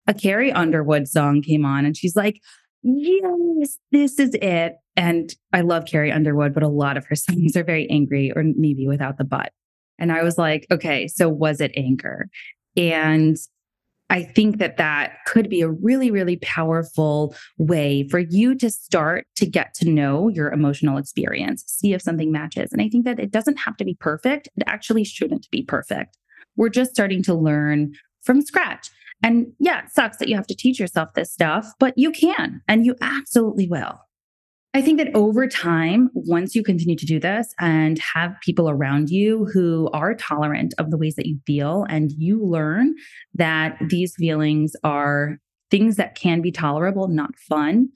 a 0.07 0.13
Carrie 0.13 0.51
Underwood 0.51 1.07
song 1.07 1.41
came 1.41 1.65
on 1.65 1.85
and 1.85 1.95
she's 1.95 2.15
like, 2.15 2.41
yes, 2.81 3.77
this 3.91 4.19
is 4.19 4.33
it. 4.35 4.77
And 4.95 5.33
I 5.53 5.61
love 5.61 5.85
Carrie 5.85 6.11
Underwood, 6.11 6.53
but 6.53 6.63
a 6.63 6.69
lot 6.69 6.97
of 6.97 7.05
her 7.05 7.15
songs 7.15 7.55
are 7.55 7.63
very 7.63 7.89
angry 7.89 8.31
or 8.35 8.43
maybe 8.43 8.87
without 8.87 9.17
the 9.17 9.25
but. 9.25 9.51
And 9.99 10.11
I 10.11 10.23
was 10.23 10.37
like, 10.37 10.67
okay, 10.71 11.07
so 11.07 11.29
was 11.29 11.61
it 11.61 11.71
anger? 11.75 12.29
And 12.75 13.37
I 14.09 14.23
think 14.23 14.59
that 14.59 14.77
that 14.77 15.17
could 15.25 15.49
be 15.49 15.61
a 15.61 15.69
really, 15.69 16.11
really 16.11 16.37
powerful 16.37 17.35
way 17.57 18.07
for 18.07 18.19
you 18.19 18.55
to 18.55 18.69
start 18.69 19.27
to 19.35 19.45
get 19.45 19.73
to 19.75 19.89
know 19.89 20.29
your 20.29 20.51
emotional 20.51 20.97
experience, 20.97 21.65
see 21.67 21.93
if 21.93 22.01
something 22.01 22.31
matches. 22.31 22.71
And 22.71 22.81
I 22.81 22.87
think 22.87 23.03
that 23.05 23.19
it 23.19 23.31
doesn't 23.31 23.57
have 23.57 23.75
to 23.77 23.85
be 23.85 23.95
perfect. 23.95 24.47
It 24.55 24.63
actually 24.65 25.03
shouldn't 25.03 25.49
be 25.51 25.63
perfect. 25.63 26.17
We're 26.55 26.69
just 26.69 26.91
starting 26.91 27.21
to 27.23 27.33
learn 27.33 27.93
from 28.23 28.41
scratch. 28.41 28.89
And 29.23 29.47
yeah, 29.59 29.83
it 29.83 29.91
sucks 29.91 30.17
that 30.17 30.29
you 30.29 30.35
have 30.35 30.47
to 30.47 30.55
teach 30.55 30.79
yourself 30.79 31.13
this 31.13 31.31
stuff, 31.31 31.73
but 31.79 31.97
you 31.97 32.11
can 32.11 32.61
and 32.67 32.85
you 32.85 32.95
absolutely 33.01 33.67
will. 33.67 34.06
I 34.77 34.81
think 34.83 34.99
that 34.99 35.09
over 35.15 35.47
time, 35.47 36.11
once 36.13 36.53
you 36.53 36.61
continue 36.61 36.95
to 36.97 37.05
do 37.07 37.19
this 37.19 37.51
and 37.59 37.97
have 38.13 38.35
people 38.45 38.69
around 38.69 39.09
you 39.09 39.49
who 39.51 39.89
are 39.91 40.13
tolerant 40.13 40.75
of 40.77 40.91
the 40.91 40.99
ways 40.99 41.15
that 41.15 41.25
you 41.25 41.39
feel, 41.47 41.87
and 41.89 42.11
you 42.11 42.45
learn 42.45 42.93
that 43.33 43.79
these 43.89 44.13
feelings 44.15 44.75
are 44.83 45.39
things 45.71 45.95
that 45.95 46.13
can 46.13 46.41
be 46.41 46.51
tolerable, 46.51 47.07
not 47.07 47.35
fun, 47.49 47.89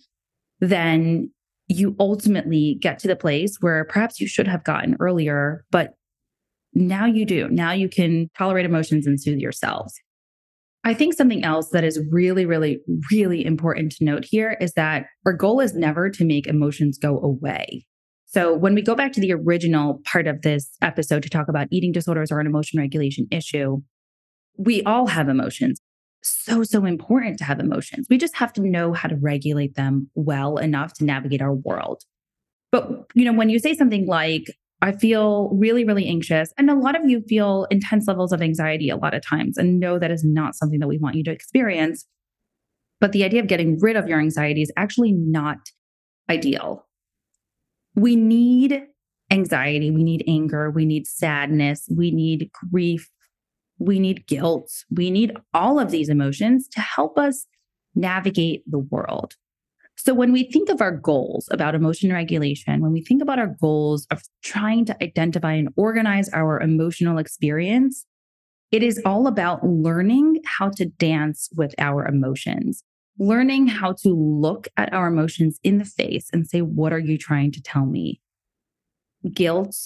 then 0.59 1.31
you 1.67 1.95
ultimately 1.99 2.79
get 2.81 2.97
to 2.97 3.07
the 3.07 3.15
place 3.15 3.57
where 3.61 3.85
perhaps 3.85 4.19
you 4.19 4.25
should 4.25 4.47
have 4.47 4.63
gotten 4.63 4.97
earlier, 4.99 5.63
but 5.69 5.93
now 6.73 7.05
you 7.05 7.25
do. 7.25 7.47
Now 7.49 7.73
you 7.73 7.89
can 7.89 8.27
tolerate 8.35 8.65
emotions 8.65 9.05
and 9.05 9.21
soothe 9.21 9.37
yourselves. 9.37 9.93
I 10.83 10.93
think 10.93 11.13
something 11.13 11.43
else 11.43 11.69
that 11.69 11.83
is 11.83 11.99
really, 12.09 12.45
really, 12.45 12.79
really 13.11 13.45
important 13.45 13.91
to 13.93 14.03
note 14.03 14.25
here 14.27 14.57
is 14.59 14.73
that 14.73 15.05
our 15.25 15.33
goal 15.33 15.59
is 15.59 15.75
never 15.75 16.09
to 16.09 16.25
make 16.25 16.47
emotions 16.47 16.97
go 16.97 17.19
away. 17.19 17.85
So, 18.25 18.55
when 18.55 18.73
we 18.73 18.81
go 18.81 18.95
back 18.95 19.11
to 19.13 19.21
the 19.21 19.33
original 19.33 20.01
part 20.05 20.25
of 20.25 20.41
this 20.41 20.69
episode 20.81 21.21
to 21.23 21.29
talk 21.29 21.49
about 21.49 21.67
eating 21.69 21.91
disorders 21.91 22.31
or 22.31 22.39
an 22.39 22.47
emotion 22.47 22.79
regulation 22.79 23.27
issue, 23.29 23.81
we 24.57 24.81
all 24.83 25.07
have 25.07 25.27
emotions. 25.29 25.79
So, 26.23 26.63
so 26.63 26.85
important 26.85 27.37
to 27.39 27.43
have 27.43 27.59
emotions. 27.59 28.07
We 28.09 28.17
just 28.17 28.35
have 28.37 28.53
to 28.53 28.61
know 28.61 28.93
how 28.93 29.09
to 29.09 29.17
regulate 29.17 29.75
them 29.75 30.09
well 30.15 30.57
enough 30.57 30.93
to 30.95 31.03
navigate 31.03 31.41
our 31.41 31.53
world. 31.53 32.03
But, 32.71 32.89
you 33.15 33.25
know, 33.25 33.33
when 33.33 33.49
you 33.49 33.59
say 33.59 33.75
something 33.75 34.07
like, 34.07 34.45
I 34.81 34.91
feel 34.91 35.49
really, 35.53 35.85
really 35.85 36.07
anxious. 36.07 36.51
And 36.57 36.69
a 36.69 36.75
lot 36.75 36.99
of 36.99 37.07
you 37.07 37.21
feel 37.21 37.67
intense 37.69 38.07
levels 38.07 38.31
of 38.31 38.41
anxiety 38.41 38.89
a 38.89 38.97
lot 38.97 39.13
of 39.13 39.25
times 39.25 39.57
and 39.57 39.79
know 39.79 39.99
that 39.99 40.09
is 40.11 40.23
not 40.23 40.55
something 40.55 40.79
that 40.79 40.87
we 40.87 40.97
want 40.97 41.15
you 41.15 41.23
to 41.25 41.31
experience. 41.31 42.07
But 42.99 43.11
the 43.11 43.23
idea 43.23 43.41
of 43.41 43.47
getting 43.47 43.79
rid 43.79 43.95
of 43.95 44.07
your 44.07 44.19
anxiety 44.19 44.61
is 44.61 44.71
actually 44.77 45.11
not 45.11 45.57
ideal. 46.29 46.87
We 47.95 48.15
need 48.15 48.83
anxiety, 49.31 49.91
we 49.91 50.03
need 50.03 50.23
anger, 50.27 50.71
we 50.71 50.85
need 50.85 51.07
sadness, 51.07 51.87
we 51.95 52.11
need 52.11 52.49
grief, 52.71 53.09
we 53.79 53.99
need 53.99 54.27
guilt, 54.27 54.69
we 54.89 55.09
need 55.09 55.35
all 55.53 55.79
of 55.79 55.91
these 55.91 56.09
emotions 56.09 56.67
to 56.69 56.81
help 56.81 57.17
us 57.17 57.45
navigate 57.95 58.63
the 58.69 58.79
world. 58.79 59.35
So, 60.03 60.15
when 60.15 60.31
we 60.31 60.45
think 60.45 60.69
of 60.69 60.81
our 60.81 60.91
goals 60.91 61.47
about 61.51 61.75
emotion 61.75 62.11
regulation, 62.11 62.81
when 62.81 62.91
we 62.91 63.03
think 63.03 63.21
about 63.21 63.37
our 63.37 63.55
goals 63.61 64.07
of 64.09 64.23
trying 64.41 64.83
to 64.85 65.03
identify 65.03 65.53
and 65.53 65.69
organize 65.75 66.27
our 66.29 66.59
emotional 66.59 67.19
experience, 67.19 68.03
it 68.71 68.81
is 68.81 68.99
all 69.05 69.27
about 69.27 69.63
learning 69.63 70.41
how 70.43 70.69
to 70.69 70.85
dance 70.85 71.49
with 71.55 71.75
our 71.77 72.03
emotions, 72.07 72.83
learning 73.19 73.67
how 73.67 73.93
to 74.01 74.09
look 74.09 74.67
at 74.75 74.91
our 74.91 75.05
emotions 75.05 75.59
in 75.63 75.77
the 75.77 75.85
face 75.85 76.31
and 76.33 76.47
say, 76.47 76.61
What 76.61 76.93
are 76.93 76.99
you 76.99 77.15
trying 77.15 77.51
to 77.51 77.61
tell 77.61 77.85
me? 77.85 78.19
Guilt. 79.31 79.77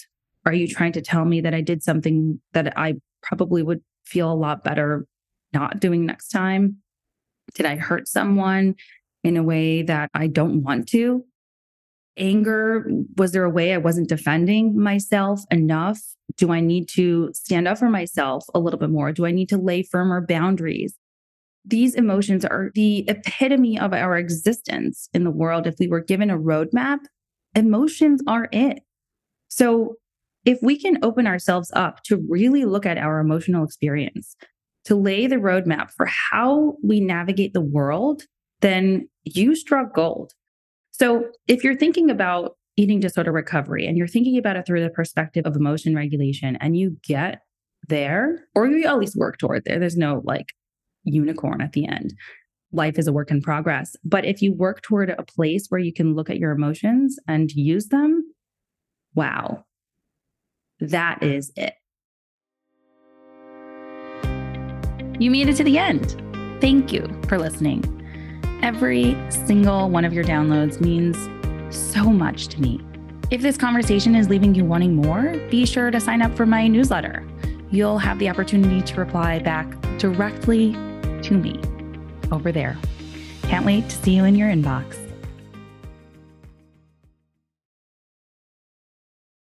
Are 0.45 0.54
you 0.54 0.65
trying 0.65 0.93
to 0.93 1.01
tell 1.01 1.25
me 1.25 1.41
that 1.41 1.54
I 1.54 1.60
did 1.60 1.84
something 1.84 2.39
that 2.54 2.78
I 2.78 2.93
probably 3.21 3.63
would 3.63 3.82
feel 4.06 4.32
a 4.32 4.34
lot 4.34 4.63
better 4.63 5.08
not 5.51 5.82
doing 5.82 6.06
next 6.06 6.30
time? 6.30 6.78
Did 7.54 7.65
I 7.65 7.75
hurt 7.75 8.08
someone? 8.08 8.75
In 9.25 9.38
a 9.38 9.43
way 9.43 9.81
that 9.81 10.11
I 10.13 10.27
don't 10.27 10.61
want 10.61 10.88
to. 10.89 11.25
Anger, 12.15 12.88
was 13.17 13.31
there 13.31 13.43
a 13.43 13.49
way 13.49 13.73
I 13.73 13.77
wasn't 13.77 14.07
defending 14.07 14.79
myself 14.79 15.41
enough? 15.49 15.99
Do 16.38 16.51
I 16.51 16.59
need 16.59 16.88
to 16.89 17.31
stand 17.33 17.67
up 17.67 17.79
for 17.79 17.89
myself 17.89 18.45
a 18.53 18.59
little 18.59 18.79
bit 18.79 18.91
more? 18.91 19.11
Do 19.11 19.25
I 19.25 19.31
need 19.31 19.49
to 19.49 19.57
lay 19.57 19.81
firmer 19.81 20.21
boundaries? 20.21 20.95
These 21.65 21.95
emotions 21.95 22.45
are 22.45 22.69
the 22.75 23.09
epitome 23.09 23.79
of 23.79 23.93
our 23.93 24.15
existence 24.15 25.09
in 25.13 25.23
the 25.23 25.31
world. 25.31 25.65
If 25.65 25.75
we 25.79 25.88
were 25.88 26.01
given 26.01 26.29
a 26.29 26.38
roadmap, 26.38 26.99
emotions 27.55 28.21
are 28.27 28.47
it. 28.51 28.83
So, 29.47 29.95
if 30.45 30.59
we 30.61 30.77
can 30.77 31.03
open 31.03 31.25
ourselves 31.25 31.71
up 31.73 32.03
to 32.03 32.23
really 32.29 32.65
look 32.65 32.85
at 32.85 32.99
our 32.99 33.19
emotional 33.19 33.65
experience, 33.65 34.35
to 34.83 34.95
lay 34.95 35.25
the 35.25 35.38
roadmap 35.38 35.89
for 35.89 36.05
how 36.05 36.75
we 36.83 36.99
navigate 36.99 37.53
the 37.53 37.61
world, 37.61 38.21
then 38.65 39.08
you 39.25 39.56
struck 39.56 39.93
gold. 39.93 40.34
So 40.89 41.30
if 41.47 41.63
you're 41.63 41.75
thinking 41.75 42.10
about 42.10 42.58
eating 42.78 42.99
disorder 42.99 43.32
recovery 43.32 43.86
and 43.86 43.95
you're 43.95 44.08
thinking 44.08 44.39
about 44.39 44.56
it 44.56 44.65
through 44.65 44.82
the 44.82 44.89
perspective 44.89 45.45
of 45.45 45.56
emotion 45.56 45.93
regulation 45.95 46.56
and 46.56 46.75
you 46.75 46.97
get 47.04 47.41
there, 47.88 48.47
or 48.56 48.65
you 48.65 48.88
at 48.88 48.97
least 48.97 49.15
work 49.15 49.38
toward 49.38 49.65
there, 49.65 49.78
there's 49.78 49.97
no 49.97 50.23
like 50.25 50.54
unicorn 51.04 51.62
at 51.62 51.73
the 51.73 51.88
end. 51.88 52.15
Life 52.71 52.97
is 52.97 53.06
a 53.06 53.13
work 53.13 53.30
in 53.30 53.39
progress. 53.39 53.95
But 54.04 54.25
if 54.25 54.41
you 54.41 54.51
work 54.51 54.82
toward 54.82 55.12
a 55.12 55.21
place 55.21 55.67
where 55.69 55.80
you 55.80 55.93
can 55.93 56.15
look 56.15 56.32
at 56.32 56.39
your 56.39 56.51
emotions 56.51 57.19
and 57.28 57.51
use 57.51 57.89
them, 57.89 58.34
wow, 59.13 59.63
that 60.80 61.21
is 61.21 61.51
it. 61.56 61.75
You 65.19 65.30
made 65.30 65.49
it 65.49 65.56
to 65.58 65.63
the 65.63 65.78
end. 65.78 66.19
Thank 66.60 66.91
you 66.91 67.08
for 67.30 67.38
listening. 67.38 67.94
Every 68.65 69.15
single 69.30 69.91
one 69.91 70.06
of 70.06 70.12
your 70.12 70.23
downloads 70.23 70.82
means 70.82 71.15
so 71.69 72.06
much 72.06 72.47
to 72.47 72.60
me. 72.60 72.82
If 73.30 73.43
this 73.43 73.58
conversation 73.58 74.15
is 74.15 74.28
leaving 74.28 74.56
you 74.56 74.65
wanting 74.65 74.95
more, 74.95 75.38
be 75.51 75.67
sure 75.67 75.91
to 75.91 75.99
sign 75.99 76.23
up 76.23 76.36
for 76.36 76.47
my 76.47 76.67
newsletter. 76.67 77.23
You'll 77.69 77.99
have 77.99 78.17
the 78.17 78.28
opportunity 78.28 78.82
to 78.82 78.95
reply 78.95 79.38
back 79.38 79.67
directly 79.99 80.71
to 81.21 81.34
me 81.34 81.62
over 82.32 82.51
there. 82.51 82.75
Can't 83.43 83.67
wait 83.67 83.88
to 83.88 83.95
see 83.97 84.15
you 84.15 84.25
in 84.25 84.34
your 84.34 84.49
inbox. 84.49 85.04